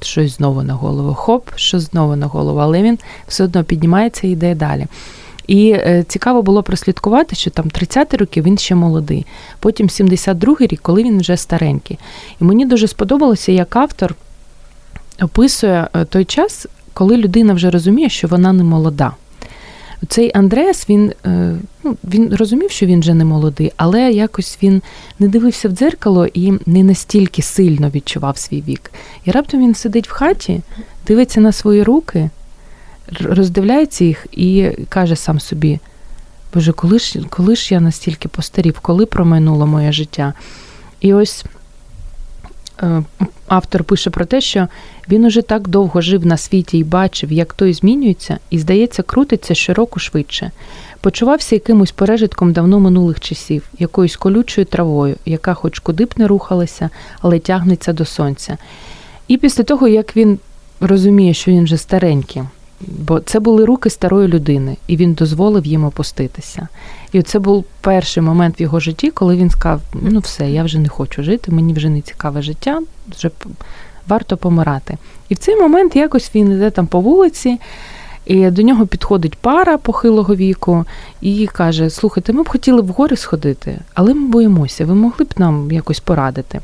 [0.01, 4.31] щось знову на голову, хоп, щось знову на голову, але він все одно піднімається і
[4.31, 4.87] йде далі.
[5.51, 9.27] І е, цікаво було прослідкувати, що там 30 роки він ще молодий,
[9.61, 11.99] потім 72-й рік, коли він вже старенький.
[12.41, 14.15] І мені дуже сподобалося, як автор
[15.23, 19.13] описує е, той час, коли людина вже розуміє, що вона не молода.
[20.09, 24.83] Цей Андреас, він е, ну, він розумів, що він вже не молодий, але якось він
[25.19, 28.91] не дивився в дзеркало і не настільки сильно відчував свій вік.
[29.25, 30.61] І раптом він сидить в хаті,
[31.07, 32.31] дивиться на свої руки
[33.21, 35.79] роздивляється їх і каже сам собі:
[36.55, 40.35] Боже, коли ж, коли ж я настільки постарів, коли промайнуло моє життя?
[41.01, 41.45] І ось
[42.83, 43.03] е,
[43.49, 44.69] автор пише про те, що
[45.09, 49.55] він уже так довго жив на світі і бачив, як той змінюється, і, здається, крутиться
[49.55, 50.51] щороку швидше.
[51.01, 56.91] Почувався якимось пережитком давно минулих часів, якоюсь колючою травою, яка хоч куди б не рухалася,
[57.21, 58.59] але тягнеться до сонця.
[59.29, 60.39] І після того, як він
[60.81, 62.43] розуміє, що він вже старенький,
[62.81, 66.69] Бо це були руки старої людини, і він дозволив їм опуститися.
[67.13, 70.79] І це був перший момент в його житті, коли він сказав: ну все, я вже
[70.79, 72.81] не хочу жити, мені вже не цікаве життя,
[73.17, 73.31] вже
[74.09, 74.99] варто помирати.
[75.29, 77.59] І в цей момент якось він йде там по вулиці,
[78.27, 80.85] і до нього підходить пара похилого віку
[81.21, 85.35] і каже: Слухайте, ми б хотіли в гори сходити, але ми боїмося, ви могли б
[85.37, 86.61] нам якось порадити.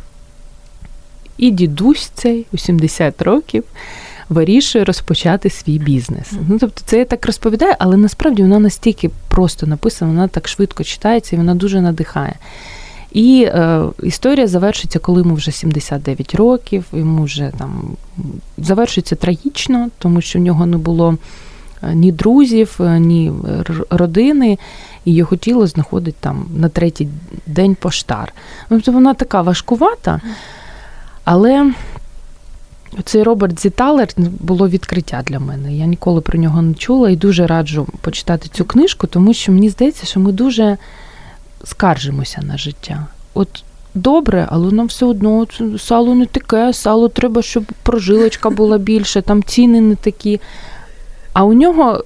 [1.39, 3.65] І дідусь цей у 70 років
[4.29, 6.33] вирішує розпочати свій бізнес.
[6.49, 10.85] Ну тобто, це я так розповідаю, але насправді вона настільки просто написана, вона так швидко
[10.85, 12.35] читається і вона дуже надихає.
[13.12, 17.97] І е, історія завершиться, коли йому вже 79 років, йому вже там
[18.59, 21.17] завершується трагічно, тому що в нього не було
[21.93, 23.33] ні друзів, ні
[23.91, 24.59] родини.
[25.05, 27.09] І її хотіло знаходити там на третій
[27.47, 28.33] день поштар.
[28.69, 30.21] Тобто вона така важкувата,
[31.25, 31.73] але
[33.05, 34.09] цей Роберт Зіталер
[34.40, 35.77] було відкриття для мене.
[35.77, 39.70] Я ніколи про нього не чула і дуже раджу почитати цю книжку, тому що мені
[39.70, 40.77] здається, що ми дуже
[41.64, 43.07] скаржимося на життя.
[43.35, 45.46] От добре, але нам все одно
[45.79, 50.40] сало не таке, сало треба, щоб прожилочка була більше, там ціни не такі.
[51.33, 52.05] А у нього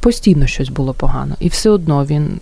[0.00, 1.36] постійно щось було погано.
[1.40, 2.40] І все одно він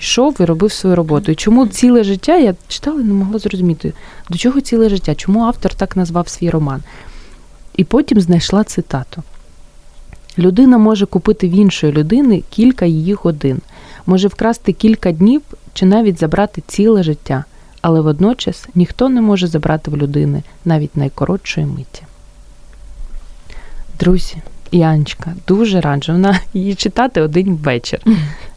[0.00, 1.32] йшов і робив свою роботу.
[1.32, 3.92] І чому ціле життя я читала і не могла зрозуміти,
[4.30, 6.82] до чого ціле життя, чому автор так назвав свій роман.
[7.76, 9.22] І потім знайшла цитату.
[10.38, 13.58] Людина може купити в іншої людини кілька її годин,
[14.06, 17.44] може вкрасти кілька днів чи навіть забрати ціле життя,
[17.80, 22.02] але водночас ніхто не може забрати в людини навіть найкоротшої миті.
[23.98, 24.36] Друзі,
[24.70, 28.00] і Анечка, дуже раджу вона її читати один вечір.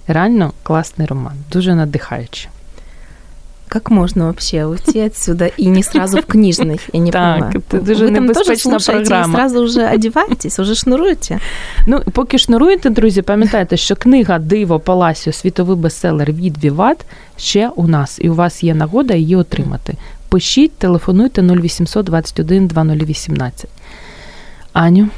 [0.07, 2.49] Реально класний роман, дуже надихаючий.
[3.67, 6.79] Как можно вообще уйти отсюда и не сразу в книжный?
[6.93, 7.61] Я не так, понимаю.
[7.71, 9.33] Це дуже Вы там тоже слушаете програма.
[9.33, 11.39] и сразу уже одеваетесь, уже шнуруєте?
[11.87, 17.05] Ну, поки шнуруєте, друзі, пам'ятайте, що книга Диво Паласіо, світовий бестселер від Віват
[17.37, 19.93] ще у нас, і у вас є нагода її отримати.
[20.29, 23.69] Пишіть, телефонуйте 0800 21 2018.
[24.73, 25.09] Аню?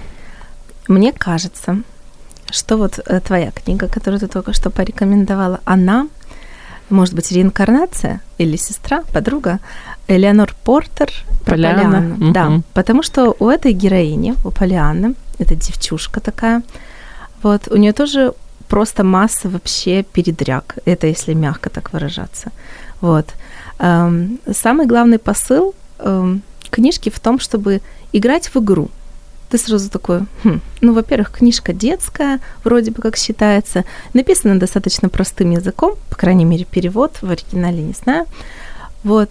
[0.87, 1.77] Мне кажется,
[2.55, 6.07] что вот э, твоя книга, которую ты только что порекомендовала, она,
[6.89, 9.59] может быть, реинкарнация или сестра, подруга
[10.07, 11.11] Элеонор Портер
[11.45, 11.83] Поляна.
[11.83, 12.15] Поляна.
[12.15, 12.31] Угу.
[12.31, 16.61] Да, потому что у этой героини, у Поляны, это девчушка такая,
[17.43, 18.33] вот, у нее тоже
[18.67, 22.51] просто масса вообще передряг, это если мягко так выражаться.
[23.01, 23.27] Вот.
[23.79, 26.41] Эм, самый главный посыл эм,
[26.71, 27.81] книжки в том, чтобы
[28.13, 28.89] играть в игру–
[29.49, 35.51] ты сразу такой, хм, ну, во-первых, книжка детская, вроде бы как считается, написана достаточно простым
[35.51, 38.25] языком, по крайней мере, перевод в оригинале не знаю,
[39.03, 39.29] вот,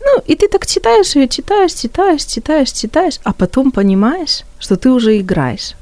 [0.00, 4.90] ну, и ты так читаешь ее, читаешь, читаешь, читаешь, читаешь, а потом понимаешь, что ты
[4.90, 5.74] уже играешь.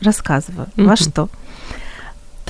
[0.00, 0.86] Рассказываю, mm-hmm.
[0.88, 1.28] во что.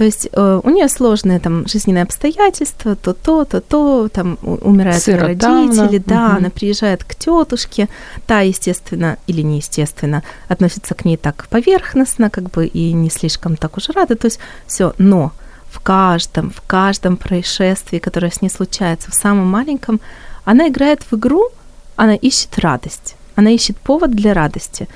[0.02, 5.06] То есть э, у нее сложные там жизненные обстоятельства, то то, то то, там умирают
[5.06, 6.36] родители, да, угу.
[6.38, 7.88] она приезжает к тетушке,
[8.26, 13.76] та, естественно, или неестественно, относится к ней так поверхностно, как бы и не слишком так
[13.76, 15.30] уж рада, то есть все, но
[15.70, 20.00] в каждом, в каждом происшествии, которое с ней случается, в самом маленьком,
[20.44, 21.48] она играет в игру,
[21.94, 24.88] она ищет радость, она ищет повод для радости.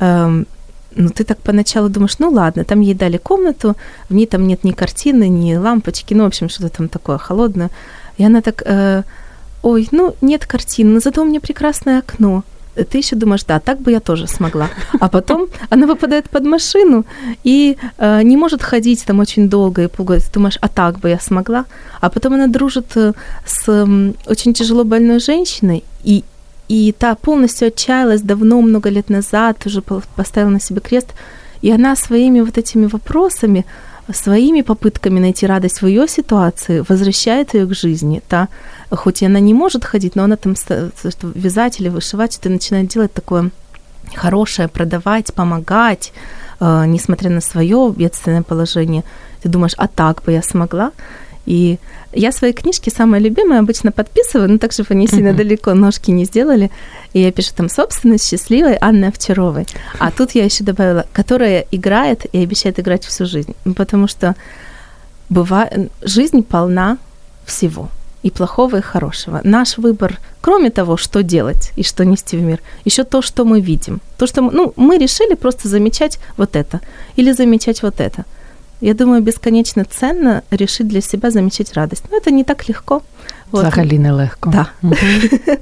[0.00, 0.48] Эм,
[0.96, 3.76] ну, ты так поначалу думаешь, ну ладно, там ей дали комнату,
[4.08, 7.70] в ней там нет ни картины, ни лампочки, ну, в общем, что-то там такое холодное.
[8.18, 9.02] И она так, э,
[9.62, 12.42] ой, ну, нет картины, но зато у меня прекрасное окно.
[12.74, 14.68] Ты еще думаешь, да, так бы я тоже смогла.
[15.00, 17.04] А потом она выпадает под машину
[17.44, 20.32] и э, не может ходить там очень долго и пугается.
[20.32, 21.66] Думаешь, а так бы я смогла.
[22.00, 23.12] А потом она дружит э,
[23.46, 26.24] с э, очень тяжело больной женщиной, и
[26.68, 31.14] и та полностью отчаялась давно, много лет назад, уже поставила на себе крест.
[31.62, 33.64] И она своими вот этими вопросами,
[34.12, 38.22] своими попытками найти радость в ее ситуации возвращает ее к жизни.
[38.28, 38.48] Та,
[38.90, 40.54] хоть и она не может ходить, но она там
[41.34, 43.50] вязать или вышивать, это начинает делать такое
[44.14, 46.12] хорошее, продавать, помогать,
[46.60, 49.02] э, несмотря на свое бедственное положение.
[49.42, 50.92] Ты думаешь, а так бы я смогла?
[51.46, 51.78] И
[52.12, 55.36] я свои книжки, самые любимые, обычно подписываю, но так, чтобы они сильно uh-huh.
[55.36, 56.70] далеко ножки не сделали.
[57.12, 59.66] И я пишу там «Собственность счастливой Анны Овчаровой».
[59.98, 63.54] А тут я еще добавила «которая играет и обещает играть всю жизнь».
[63.76, 64.36] Потому что
[65.28, 66.98] бывает, жизнь полна
[67.44, 67.90] всего
[68.22, 69.42] и плохого, и хорошего.
[69.44, 73.60] Наш выбор, кроме того, что делать и что нести в мир, еще то, что мы
[73.60, 74.00] видим.
[74.16, 76.80] То, что мы, ну, мы решили просто замечать вот это
[77.16, 78.24] или замечать вот это–
[78.86, 82.04] я думаю, бесконечно ценно решить для себя замечать радость.
[82.10, 83.02] Но это не так легко.
[83.50, 83.64] Вот.
[83.64, 84.50] Взагалі нелегко.
[84.50, 84.66] Да.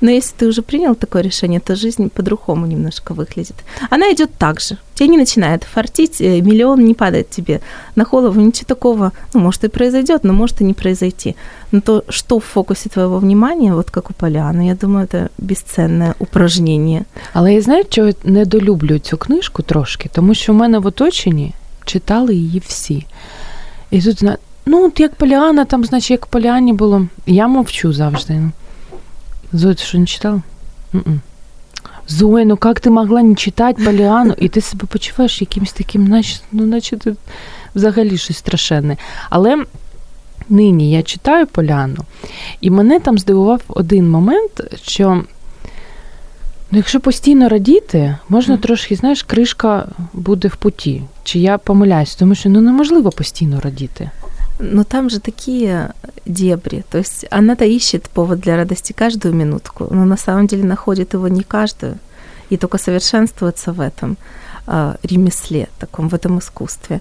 [0.00, 3.56] Но если ты уже принял такое решение, то жизнь по-другому немножко выглядит.
[3.90, 4.76] Она идет так же.
[4.94, 7.60] Тебя не начинает фартить, э, миллион не падает тебе
[7.96, 11.34] на голову, ничего такого, ну, может и произойдет, но может и не произойти.
[11.72, 16.14] Но то, что в фокусе твоего внимания, вот как у Поляны, я думаю, это бесценне
[16.18, 17.04] упражнение.
[17.32, 21.54] Але я знаю, що недолюблю цю книжку трошки, тому що в мене в оточенні
[21.84, 23.06] читали її всі.
[23.90, 24.22] І тут,
[24.66, 27.06] ну, от як Поліана, там, значить, як Поліані було.
[27.26, 28.42] Я мовчу завжди.
[29.52, 30.42] Зоя, ти що не читала?
[32.08, 36.40] Зоя, ну як ти могла не читати Поліану, і ти себе почуваєш якимось таким, наче,
[36.52, 37.16] ну, наче ти
[37.74, 38.96] взагалі щось страшенне.
[39.30, 39.64] Але
[40.48, 41.98] нині я читаю Поляну,
[42.60, 45.24] і мене там здивував один момент, що
[46.73, 48.59] Ну, якщо постійно радіти, можна mm.
[48.59, 51.03] трошки, знаєш, кришка буде в путі.
[51.23, 54.11] Чи я помиляюсь, тому що ну неможливо постійно радіти.
[54.59, 55.93] Но там же такие
[56.25, 56.83] дебри.
[56.89, 61.27] То есть она-то ищет повод для радости каждую минутку, но на самом деле находит его
[61.29, 61.95] не каждую
[62.51, 64.17] и только совершенствуется в этом
[64.67, 66.99] э, ремесле, таком в этом искусстве.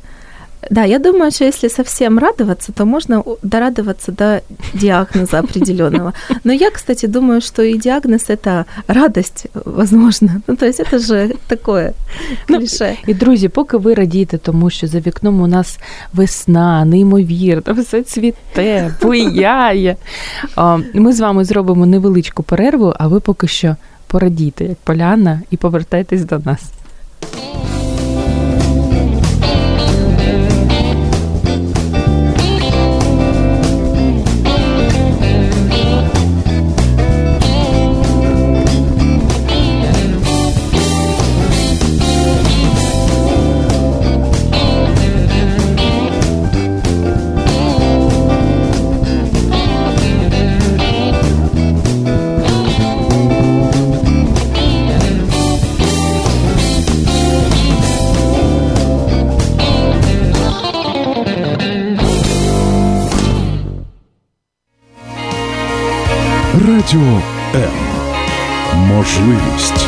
[0.69, 4.41] Да, я думаю, что если совсем радоваться, то можно дорадоваться до
[4.73, 6.13] диагноза определенного.
[6.43, 10.41] Но я, кстати, думаю, что и диагноз это радость, возможно.
[10.47, 11.93] Ну, то есть это же такое
[12.47, 12.97] клише.
[13.07, 15.79] Ну, і друзі, поки ви радієте, тому що за вікном у нас
[16.13, 19.95] весна, неймовірно, все цвіте, буяє.
[20.93, 23.75] Ми з вами зробимо невеличку перерву, а ви поки що
[24.07, 26.61] порадійте, як поляна, і повертайтесь до нас.
[66.93, 67.21] Радіо
[67.55, 67.71] М.
[68.77, 69.87] Можливість.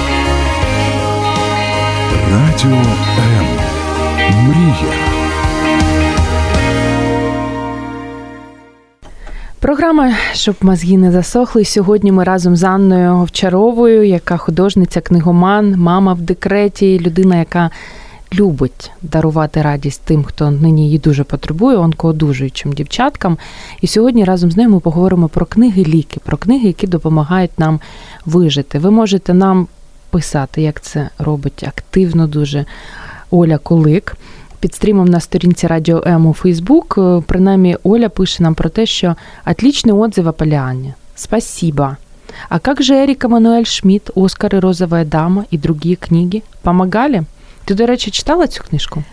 [2.31, 3.45] Радіо М.
[4.47, 4.93] Мрія.
[9.59, 11.65] Програма, щоб мозги не засохли.
[11.65, 17.69] Сьогодні ми разом з Анною Овчаровою, яка художниця, книгоман, мама в декреті, людина, яка
[18.34, 23.38] любить дарувати радість тим, хто нині її дуже потребує, онкоодужуючим дівчаткам.
[23.80, 27.80] І сьогодні разом з нею ми поговоримо про книги-ліки, про книги, які допомагають нам
[28.26, 28.78] вижити.
[28.78, 29.66] Ви можете нам
[30.10, 32.64] писати, як це робить активно дуже
[33.30, 34.16] Оля Колик.
[34.60, 36.98] Під стрімом на сторінці Радіо М у Фейсбук.
[37.26, 40.94] Принаймні, Оля пише нам про те, що отличний отзыв о Полиане.
[41.14, 41.96] Спасибо.
[42.48, 46.42] А как же Эрика Мануэль Шмидт, «Оскар и розовая дама» и другие книги?
[46.62, 47.22] Помогали?
[47.65, 49.03] Ты, до речі, читала цю книжку?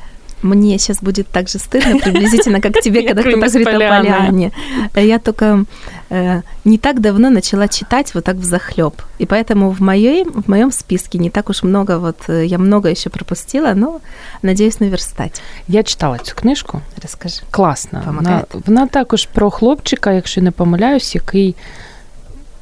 [0.43, 4.51] Мне сейчас будет так же стыдно, приблизительно, как тебе, когда кто-то говорит о Поляне.
[4.95, 5.65] Я только
[6.11, 8.95] э, не так давно начала читать вот так в захлеб.
[9.21, 12.89] И поэтому в, моей, в моем списке не так уж много, вот э, я много
[12.89, 14.01] еще пропустила, но
[14.43, 15.43] надеюсь наверстать.
[15.69, 16.81] Я читала цю книжку.
[17.03, 17.43] Розкажи.
[17.51, 18.03] Класно.
[18.07, 21.55] Вона, вона також про хлопчика, якщо не помиляюсь, який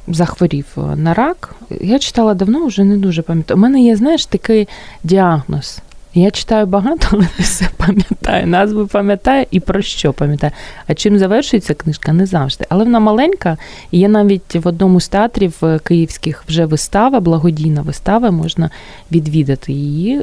[0.09, 1.55] захворів на рак.
[1.81, 3.59] Я читала давно, вже не дуже пам'ятаю.
[3.59, 4.69] У мене є, знаєш, такий
[5.05, 5.81] діагноз.
[6.15, 8.47] Я читаю багато, але не все пам'ятаю.
[8.47, 10.53] Назву пам'ятаю і про що пам'ятаю.
[10.87, 12.65] А чим завершується книжка, не завжди.
[12.69, 13.57] Але вона маленька,
[13.91, 18.71] і є навіть в одному з театрів е, київських вже вистава, благодійна вистава, можна
[19.13, 20.23] відвідати її.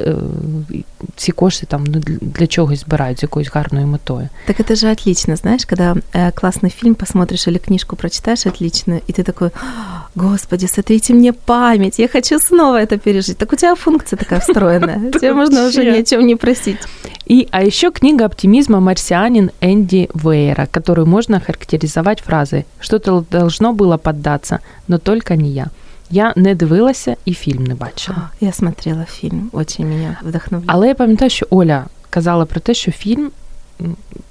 [1.16, 4.28] Ці кошти там ну, для чогось збирають з якоюсь гарною метою.
[4.46, 9.12] Так это же отлично, знаешь, когда э, классный фильм посмотришь или книжку прочитаешь отлично, и
[9.12, 9.50] ты такой,
[10.14, 13.38] господи, сотрите мне память, я хочу снова это пережить.
[13.38, 15.10] Так у тебя функция такая встроенная.
[15.20, 16.78] Тебе можно уже ни о чем не просить.
[17.26, 23.96] И, а еще книга оптимизма «Марсианин» Энди Вейера, которую можно характеризовать фразой «Что-то должно было
[23.96, 25.66] поддаться, но только не я».
[26.09, 28.29] Я не дивилася і фільм не бачила.
[28.41, 30.69] Я смотрела фільм, очень мене вдохновляє.
[30.73, 33.31] Але я пам'ятаю, що Оля казала про те, що фільм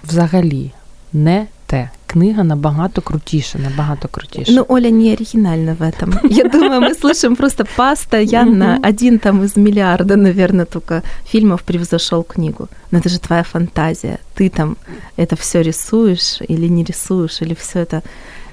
[0.05, 0.71] взагалі
[1.13, 1.91] не те.
[2.07, 4.53] Книга набагато крутіша, набагато крутіша.
[4.53, 6.19] Ну, Оля не оригинальна в этом.
[6.31, 8.79] Я думаю, мы слышим просто постоянно.
[8.89, 12.69] Один там из миллиарда, наверное, только фильмов превзошел книгу.
[12.91, 14.19] Но это же твоя фантазия.
[14.35, 14.77] Ты там
[15.17, 18.03] это все рисуешь или не рисуешь, или все это...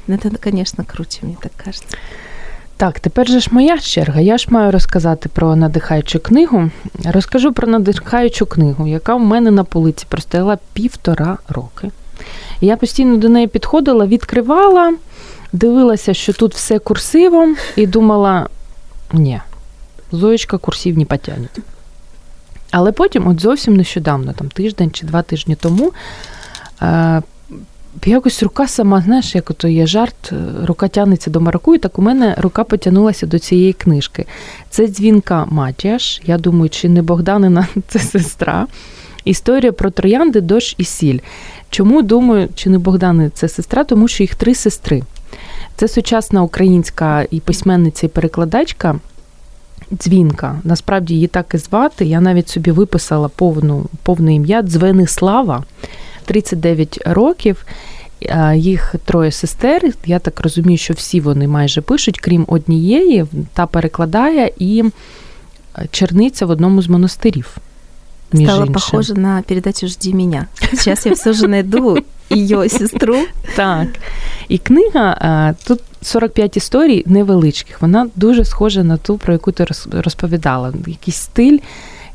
[0.08, 1.98] Ну, это, конечно, круче, мне так кажется.
[2.77, 4.21] Так, тепер же ж моя черга.
[4.21, 6.71] Я ж маю розказати про надихаючу книгу.
[7.05, 11.91] Розкажу про надихаючу книгу, яка в мене на полиці простояла півтора роки.
[12.61, 14.95] Я постійно до неї підходила, відкривала,
[15.53, 18.49] дивилася, що тут все курсивом, і думала:
[19.13, 19.41] ні,
[20.13, 21.49] Зоєчка курсів не потягне.
[22.71, 25.93] Але потім, от зовсім нещодавно, там тиждень чи два тижні тому,
[26.83, 27.23] е,
[28.07, 30.33] якось рука сама, знаєш, як ото є жарт,
[30.65, 34.25] рука тягнеться до мараку, і так у мене рука потягнулася до цієї книжки.
[34.71, 36.21] Це дзвінка Матіаш.
[36.27, 38.67] Я думаю, чи не Богданина, це сестра.
[39.25, 41.19] Історія про троянди, дощ і сіль.
[41.71, 43.85] Чому думаю, чи не Богдани це сестра?
[43.85, 45.03] Тому що їх три сестри.
[45.77, 49.01] Це сучасна українська і письменниця, і перекладачка.
[49.93, 52.05] Дзвінка, насправді її так і звати.
[52.05, 55.65] Я навіть собі виписала повну, повне ім'я Дзвенислава,
[56.25, 57.65] 39 років.
[58.55, 59.83] їх троє сестер.
[60.07, 64.85] Я так розумію, що всі вони майже пишуть, крім однієї, та перекладає і
[65.91, 67.57] черниця в одному з монастирів.
[68.33, 68.75] Між Стало іншим.
[68.75, 70.47] похоже на передачу «Жди меня».
[70.71, 71.99] Сейчас я все же найду
[72.31, 73.17] ее сестру.
[73.57, 73.89] Так.
[74.49, 77.83] І книга тут 45 історій невеличких.
[77.83, 80.73] Вона дуже схожа на ту, про яку ти розповідала.
[80.87, 81.59] Якийсь стиль.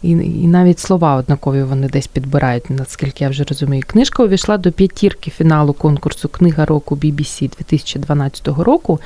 [0.02, 3.84] І, і навіть слова однакові вони десь підбирають, наскільки я вже розумію.
[3.88, 9.00] Книжка увійшла до п'ятірки фіналу конкурсу Книга року BBC 2012 року.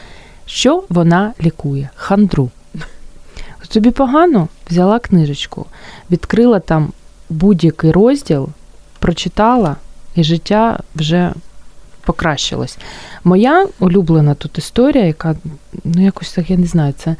[0.45, 1.89] Що вона лікує?
[1.95, 2.49] Хандру.
[3.73, 4.47] Тобі погано?
[4.69, 5.65] Взяла книжечку,
[6.11, 6.93] відкрила там
[7.29, 8.49] будь-який розділ,
[8.99, 9.75] прочитала,
[10.15, 11.33] і життя вже
[12.01, 12.77] покращилось.
[13.23, 15.35] Моя улюблена тут історія, яка,
[15.83, 17.15] ну якось так, я не знаю, це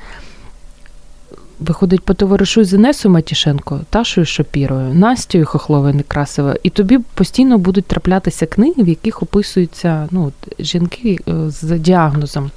[1.63, 7.85] виходить по товаришу з Інесою Матішенко, Ташою Шапірою, Настю Хохловою Некрасовою, і тобі постійно будуть
[7.85, 12.51] траплятися книги, в яких описуються ну, жінки е, з діагнозом.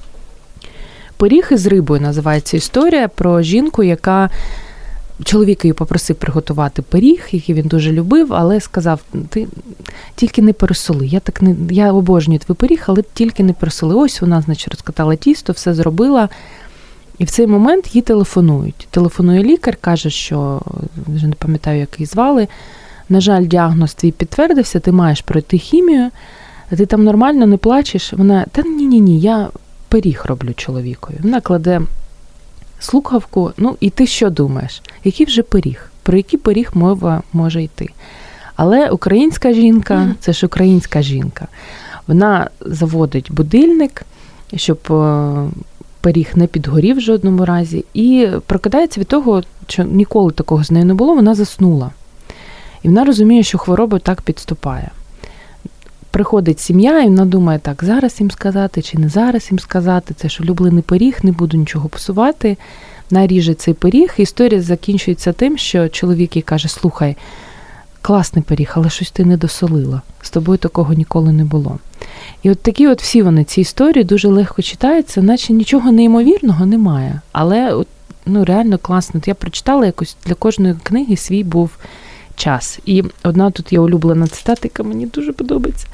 [1.16, 4.30] Пиріг із рибою називається історія про жінку, яка
[5.24, 9.46] чоловік її попросив приготувати пиріг, який він дуже любив, але сказав: ти
[10.14, 11.07] тільки не пересоли.
[11.07, 13.94] Я так не я обожнюю твій пиріг, але тільки не пересоли.
[13.94, 16.28] Ось вона, значить, розкатала тісто, все зробила.
[17.18, 18.88] І в цей момент їй телефонують.
[18.90, 20.62] Телефонує лікар, каже, що
[21.06, 22.48] вже не пам'ятаю, як її звали.
[23.08, 26.10] На жаль, діагноз твій підтвердився, ти маєш пройти хімію,
[26.70, 28.12] ти там нормально не плачеш.
[28.12, 29.48] Вона, та ні-ні ні, я
[29.88, 31.16] пиріг роблю чоловікові.
[31.22, 31.80] Вона кладе
[32.78, 33.52] слухавку.
[33.56, 34.82] Ну, і ти що думаєш?
[35.04, 35.90] Який вже пиріг?
[36.02, 37.88] Про який пиріг мова може йти?
[38.56, 41.46] Але українська жінка це ж українська жінка.
[42.06, 44.02] Вона заводить будильник,
[44.54, 45.48] щоб е,
[46.01, 50.84] пиріг не підгорів в жодному разі, і прокидається від того, що ніколи такого з нею
[50.84, 51.90] не було, вона заснула.
[52.82, 54.90] І вона розуміє, що хвороба так підступає.
[56.11, 60.28] Приходить сім'я, і вона думає, так, зараз їм сказати чи не зараз їм сказати, це
[60.28, 62.57] ж улюблений пиріг, не буду нічого псувати.
[63.11, 64.14] Наріже цей пиріг.
[64.16, 67.16] Історія закінчується тим, що чоловік їй каже: слухай,
[68.03, 70.03] класний пиріг, але щось ти не досолила.
[70.22, 71.78] З тобою такого ніколи не було.
[72.42, 77.20] І от такі от всі вони ці історії дуже легко читаються, наче нічого неймовірного немає.
[77.32, 77.88] Але от,
[78.26, 79.20] ну, реально класно.
[79.20, 81.70] От я прочитала якось для кожної книги свій був
[82.36, 82.78] час.
[82.86, 85.86] І одна тут є улюблена цитата, яка мені дуже подобається.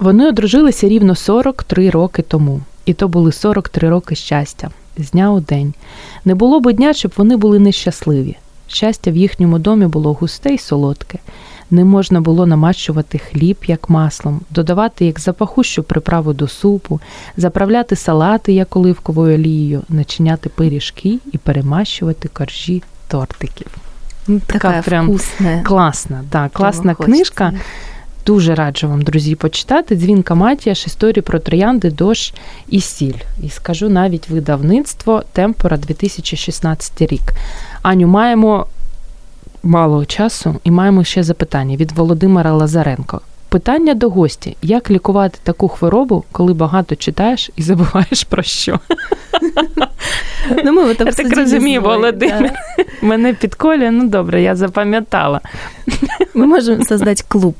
[0.00, 5.40] Вони одружилися рівно 43 роки тому, і то були 43 роки щастя, з дня у
[5.40, 5.74] день.
[6.24, 8.36] Не було б дня, щоб вони були нещасливі.
[8.68, 11.18] Щастя в їхньому домі було густе й солодке.
[11.70, 17.00] Не можна було намащувати хліб, як маслом, додавати як запахущу приправу до супу,
[17.36, 23.66] заправляти салати як оливковою олією, начиняти пиріжки і перемащувати коржі тортиків.
[24.28, 25.62] Ну, така Такая прям вкусная.
[25.62, 27.34] класна, да, класна Прямо хочеться.
[27.34, 27.52] книжка.
[28.26, 29.96] Дуже раджу вам, друзі, почитати.
[29.96, 32.34] Дзвінка Матіаш, історії про троянди, дощ
[32.68, 33.18] і сіль.
[33.42, 37.22] І скажу навіть видавництво Темпора 2016 рік.
[37.82, 38.66] Аню, маємо
[39.62, 43.20] мало часу і маємо ще запитання від Володимира Лазаренко.
[43.48, 48.80] Питання до гості: як лікувати таку хворобу, коли багато читаєш і забуваєш про що?
[50.64, 52.52] Ну, ми там Я так розумію, Володимир.
[53.02, 55.40] Мене підколює, ну добре, я запам'ятала.
[56.34, 57.54] Ми можемо можем клуб.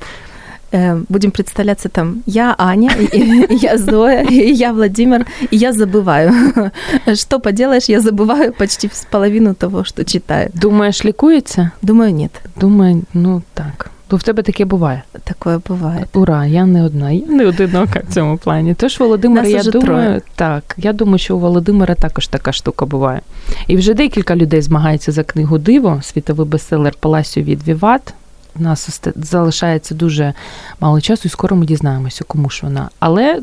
[0.74, 5.72] Э, Будем представляться там я Аня, и- и я Зоя, и я Владимир, и я
[5.72, 6.32] забываю.
[7.16, 10.50] Что поделаешь, я забываю почти с половину того, что читаю.
[10.54, 11.72] Думаєш, лікується?
[11.82, 13.90] Думаю, нет, Думаю, ну так.
[14.12, 15.02] Бо в тебе таке буває.
[15.24, 16.06] такое бывает.
[16.14, 18.74] Ура, я не одна, я не одинока в цьому плані.
[18.74, 20.22] Тож, Володимир, Нас я уже думаю, троє.
[20.36, 23.22] так, я думаю, що у Володимира також така штука буває.
[23.68, 28.14] І вже декілька людей змагаються за книгу Диво, світовий бестселер Паласю від Віват.
[28.59, 30.33] У нас залишається дуже
[30.81, 32.91] мало часу, і скоро ми дізнаємося, кому ж вона.
[32.99, 33.43] Але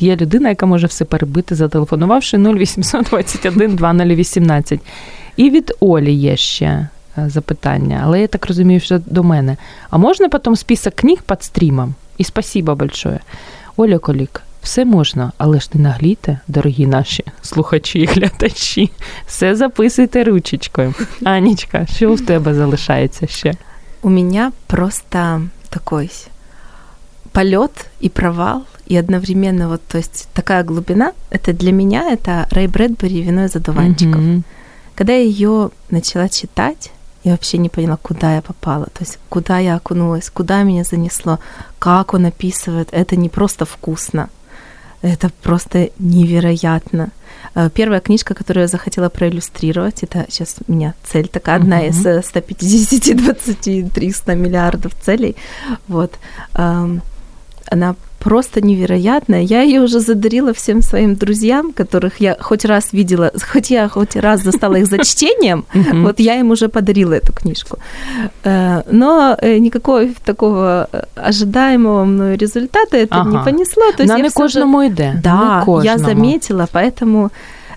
[0.00, 4.80] є людина, яка може все перебити, зателефонувавши 0800 21 2018.
[5.36, 6.88] І від Олі є ще е,
[7.28, 9.56] запитання, але я так розумію, що до мене.
[9.90, 11.94] А можна потім список книг під стрімом?
[12.18, 13.20] І спасибо большое.
[13.76, 18.90] Оля Колік, все можна, але ж не наглійте, дорогі наші слухачі і глядачі.
[19.26, 20.94] Все записуйте ручечкою.
[21.24, 23.54] Анічка, що в тебе залишається ще?
[24.02, 26.10] У меня просто такой
[27.32, 32.66] полет и провал, и одновременно вот, то есть такая глубина, это для меня это Рэй
[32.66, 34.20] Брэдбери «Вино из одуванчиков».
[34.20, 34.44] Мгм.
[34.94, 36.92] Когда я ее начала читать,
[37.24, 41.38] я вообще не поняла, куда я попала, то есть куда я окунулась, куда меня занесло,
[41.78, 42.88] как он описывает.
[42.90, 44.28] Это не просто вкусно,
[45.02, 47.10] это просто невероятно.
[47.54, 51.86] Э, Первая книжка, которую я захотела проиллюстрировать, это сейчас у меня цель такая, одна Мгм.
[51.88, 55.36] из э, 150, 20, 300 миллиардов целей.
[55.88, 56.14] Вот.
[56.54, 57.02] Эм,
[57.70, 59.42] Она просто невероятная.
[59.42, 64.16] Я ее уже задарила всем своим друзьям, которых я хоть раз видела, хоть я хоть
[64.16, 65.64] раз застала их за чтением,
[66.04, 67.78] вот я им уже подарила эту книжку.
[68.44, 73.92] Э, но э, никакого такого э, ожидаемого мною результата это не понесло.
[73.96, 75.20] То есть На не кожному йде.
[75.22, 77.30] Да, я заметила, поэтому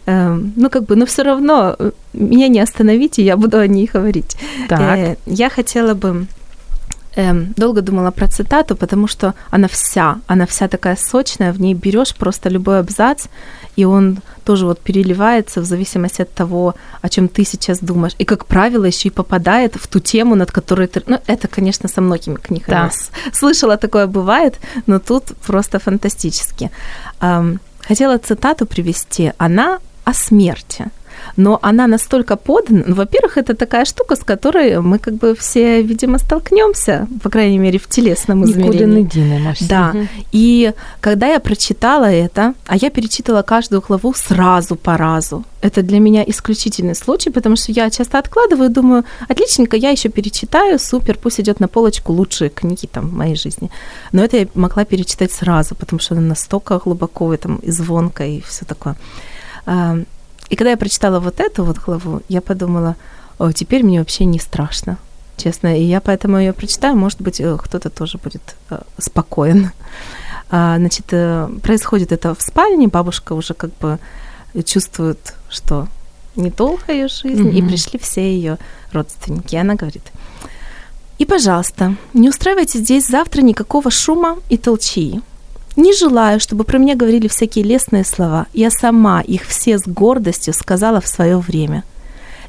[0.07, 1.75] ну, как бы, но все равно
[2.13, 4.37] меня не остановите, я буду о ней говорить.
[4.69, 5.17] Так.
[5.25, 6.27] Я хотела бы
[7.15, 11.73] эм, долго думала про цитату, потому что она вся, она вся такая сочная, в ней
[11.73, 13.27] берешь просто любой абзац,
[13.75, 18.15] и он тоже вот переливается в зависимости от того, о чем ты сейчас думаешь.
[18.19, 21.01] И, как правило, еще и попадает в ту тему, над которой ты...
[21.07, 22.69] Ну, это, конечно, со многими книгами.
[22.69, 22.91] Да.
[23.33, 26.69] Слышала, такое бывает, но тут просто фантастически.
[27.21, 29.33] Эм, хотела цитату привести.
[29.37, 30.85] Она о смерти
[31.37, 35.81] но она настолько подана, ну, во-первых, это такая штука, с которой мы как бы все,
[35.81, 38.67] видимо, столкнемся, по крайней мере, в телесном измерении.
[38.67, 38.85] Никуда
[39.67, 39.91] Да.
[39.93, 40.07] Угу.
[40.31, 45.99] И когда я прочитала это, а я перечитала каждую главу сразу по разу, это для
[45.99, 51.39] меня исключительный случай, потому что я часто откладываю, думаю, отличненько, я еще перечитаю, супер, пусть
[51.39, 53.69] идет на полочку лучшие книги там в моей жизни.
[54.11, 58.25] Но это я могла перечитать сразу, потому что она настолько глубоко и, там, и звонко,
[58.25, 58.95] и все такое.
[60.49, 62.95] И когда я прочитала вот эту вот главу, я подумала,
[63.37, 64.97] о, теперь мне вообще не страшно,
[65.37, 65.77] честно.
[65.77, 69.71] И я поэтому ее прочитаю, может быть, э, кто-то тоже будет э, спокоен.
[70.49, 73.99] А, значит, э, происходит это в спальне, бабушка уже как бы
[74.63, 75.87] чувствует, что
[76.35, 77.57] недолго ее жизнь, mm-hmm.
[77.57, 78.57] и пришли все ее
[78.91, 79.55] родственники.
[79.55, 80.03] И она говорит,
[81.17, 85.21] и, пожалуйста, не устраивайте здесь завтра никакого шума и толчии.
[85.75, 88.47] Не желаю, чтобы про меня говорили всякие лестные слова.
[88.53, 91.83] Я сама их все с гордостью сказала в свое время.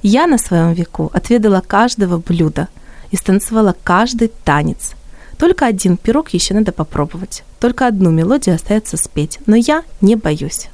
[0.03, 2.68] Я на своем веку отведала каждого блюда
[3.11, 4.93] и станцевала каждый танец.
[5.39, 7.43] Только один пирог еще надо попробовать.
[7.59, 9.41] Только одну мелодию остается спеть.
[9.47, 10.68] Но я не боюсь.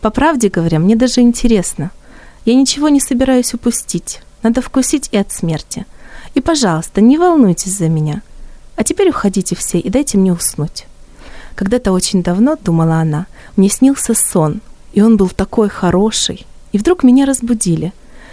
[0.00, 1.90] По правде говоря, мне даже интересно.
[2.46, 4.20] Я ничего не собираюсь упустить.
[4.42, 5.84] Надо вкусить и от смерти.
[6.34, 8.22] И, пожалуйста, не волнуйтесь за меня.
[8.76, 10.86] А теперь уходите все и дайте мне уснуть.
[11.54, 13.26] Когда-то очень давно, думала она,
[13.56, 14.60] мне снился сон,
[14.92, 16.46] и он был такой хороший.
[16.72, 17.92] И вдруг меня разбудили.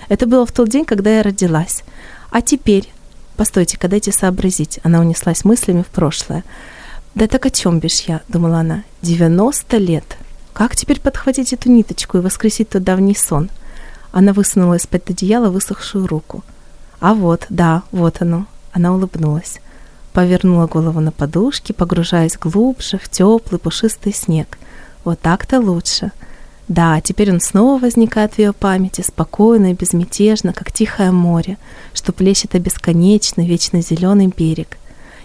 [0.10, 1.84] Это было в тот день, когда я родилась.
[2.32, 2.92] А теперь...
[3.38, 4.80] Постойте-ка, дайте сообразить.
[4.84, 6.44] Она унеслась мыслями в прошлое.
[7.16, 8.84] «Да так о чем бишь я?»— думала она.
[9.02, 10.18] «90 лет.
[10.54, 13.50] Как теперь подхватить эту ниточку и воскресить тот давний сон?»
[14.12, 16.44] Она высунула из-под одеяла высохшую руку.
[17.00, 18.46] «А вот, да, вот оно».
[18.74, 19.60] Она улыбнулась
[20.14, 24.58] повернула голову на подушке, погружаясь глубже в теплый пушистый снег.
[25.04, 26.12] Вот так-то лучше.
[26.68, 31.58] Да, теперь он снова возникает в ее памяти, спокойно и безмятежно, как тихое море,
[31.94, 34.78] что плещет о бесконечный, вечно зеленый берег.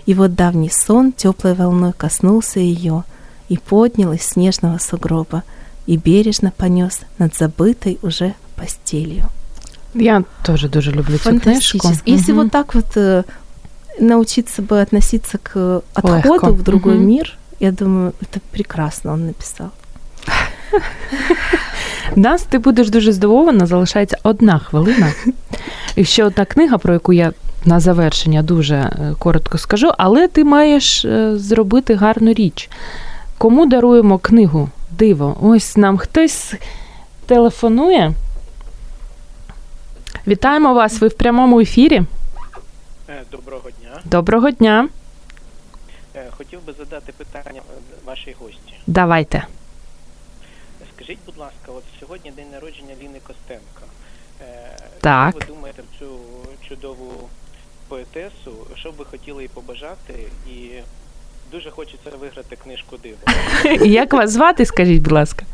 [0.07, 3.05] И вот давний сон теплой волной коснулся ее
[3.49, 5.43] и поднял из снежного сугроба
[5.87, 9.29] и бережно понес над забытой уже постелью.
[9.95, 11.93] Я тоже дуже люблю цю книжку.
[12.05, 12.43] Если угу.
[12.43, 13.25] вот так вот э,
[14.01, 16.53] научиться бы относиться к отходу Легко.
[16.53, 17.05] в другой угу.
[17.05, 19.71] мир, я думаю, это прекрасно он написав.
[22.17, 25.13] Нас ти будеш дуже здивована, залишається одна хвилина.
[25.97, 27.33] І ще одна книга, про яку я
[27.65, 32.71] на завершення дуже е, коротко скажу, але ти маєш е, зробити гарну річ.
[33.39, 34.69] Кому даруємо книгу?
[34.91, 36.55] Диво, ось нам хтось
[37.27, 38.13] телефонує.
[40.27, 41.01] Вітаємо вас!
[41.01, 42.03] Ви в прямому ефірі.
[43.09, 44.01] Е, доброго дня.
[44.05, 44.89] Доброго дня.
[46.15, 47.61] Е, хотів би задати питання
[48.05, 48.75] вашій гості.
[48.87, 49.47] Давайте.
[50.97, 53.83] Скажіть, будь ласка, от сьогодні день народження Ліни Костенко.
[54.41, 55.31] Е, так.
[55.31, 56.19] Що ви думаєте про цю
[56.69, 57.29] чудову
[57.89, 58.53] поетесу?
[58.77, 60.15] Що б ви хотіли їй побажати?
[60.51, 60.71] І
[61.53, 63.17] дуже хочеться виграти книжку Диво.
[63.87, 65.45] Як вас звати, скажіть, будь ласка?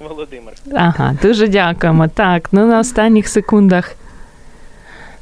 [0.00, 0.54] Володимир.
[0.74, 2.08] Ага, дуже дякуємо.
[2.08, 3.96] Так, ну на останніх секундах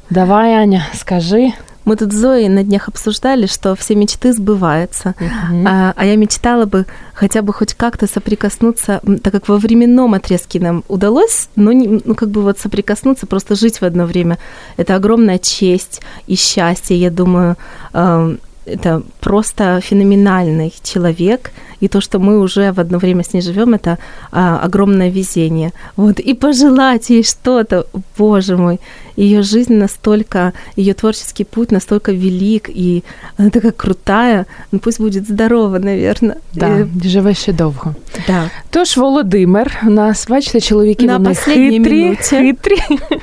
[0.09, 1.53] Давай, Аня, скажи.
[1.85, 5.15] Мы тут с Зоей на днях обсуждали, что все мечты сбываются.
[5.19, 5.63] Uh-huh.
[5.67, 10.59] А, а я мечтала бы хотя бы хоть как-то соприкоснуться, так как во временном отрезке
[10.59, 14.37] нам удалось, но не, ну как бы вот соприкоснуться, просто жить в одно время.
[14.77, 17.55] Это огромная честь и счастье, я думаю.
[17.93, 18.35] Э,
[18.68, 23.74] это просто феноменальный человек, и то, что мы уже в одно время с ней живем,
[23.74, 23.98] это
[24.32, 25.72] а, огромное везение.
[25.96, 27.86] Вот и пожелать ей что-то,
[28.18, 28.80] боже мой,
[29.16, 33.02] ее жизнь настолько, ее творческий путь настолько велик, и
[33.36, 36.36] она такая крутая, ну пусть будет здорова, наверное.
[36.54, 37.08] Да, и...
[37.08, 37.94] живе ще довго.
[38.26, 38.50] Да.
[38.70, 42.22] Тож, Володимир, у нас, бачите, чоловіки На вони хитрі, минуте.
[42.22, 42.78] хитрі.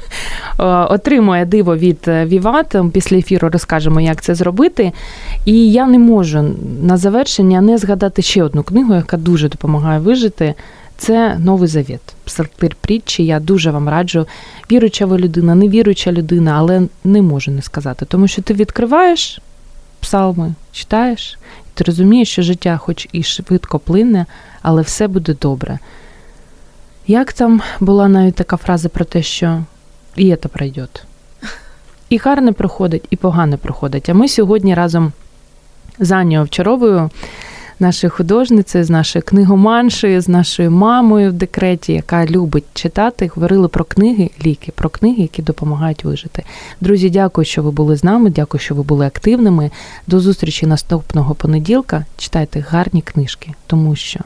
[0.88, 2.76] отримує диво від Віват.
[2.92, 4.92] Після ефіру розкажемо, як це зробити.
[5.44, 10.54] І я не можу на завершення не згадати ще одну книгу, яка дуже допомагає вижити.
[10.98, 12.00] Це новий завіт.
[12.24, 13.24] Псалтир притчі.
[13.24, 14.26] Я дуже вам раджу.
[14.70, 18.06] Віруюча ви людина, невіруюча людина, але не можу не сказати.
[18.08, 19.40] Тому що ти відкриваєш
[20.00, 24.26] псалми, читаєш, і ти розумієш, що життя, хоч і швидко плине,
[24.62, 25.78] але все буде добре.
[27.06, 29.62] Як там була навіть така фраза про те, що
[30.16, 30.86] і це пройде.
[32.08, 34.08] І гарне проходить, і погане проходить.
[34.08, 35.12] А ми сьогодні разом
[35.98, 37.10] з Анією Овчаровою
[37.80, 43.84] нашою художницею, з нашою книгоманшею, з нашою мамою в декреті, яка любить читати, говорили про
[43.84, 46.44] книги, ліки, про книги, які допомагають вижити.
[46.80, 48.30] Друзі, дякую, що ви були з нами.
[48.30, 49.70] Дякую, що ви були активними.
[50.06, 52.04] До зустрічі наступного понеділка.
[52.16, 54.20] Читайте гарні книжки, тому що,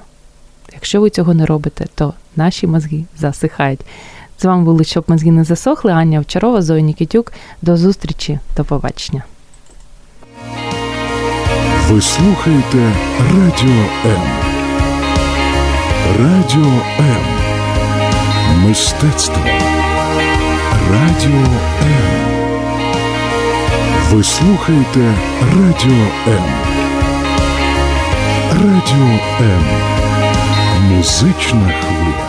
[0.73, 3.81] якщо ви цього не робите, то наші мозги засихають.
[4.41, 5.93] З вами були, щоб мозги не засохли.
[5.93, 7.33] Аня Овчарова, Зоя Нікітюк.
[7.63, 9.23] До зустрічі, до побачення.
[11.89, 14.23] Ви слухаєте Радіо М.
[16.19, 17.25] Радіо М.
[18.69, 19.43] Мистецтво.
[20.93, 21.47] Радіо
[21.83, 22.21] М.
[24.11, 26.45] Ви слухаєте Радіо М.
[28.53, 29.65] Радіо М.
[30.91, 32.20] Музична хвиля.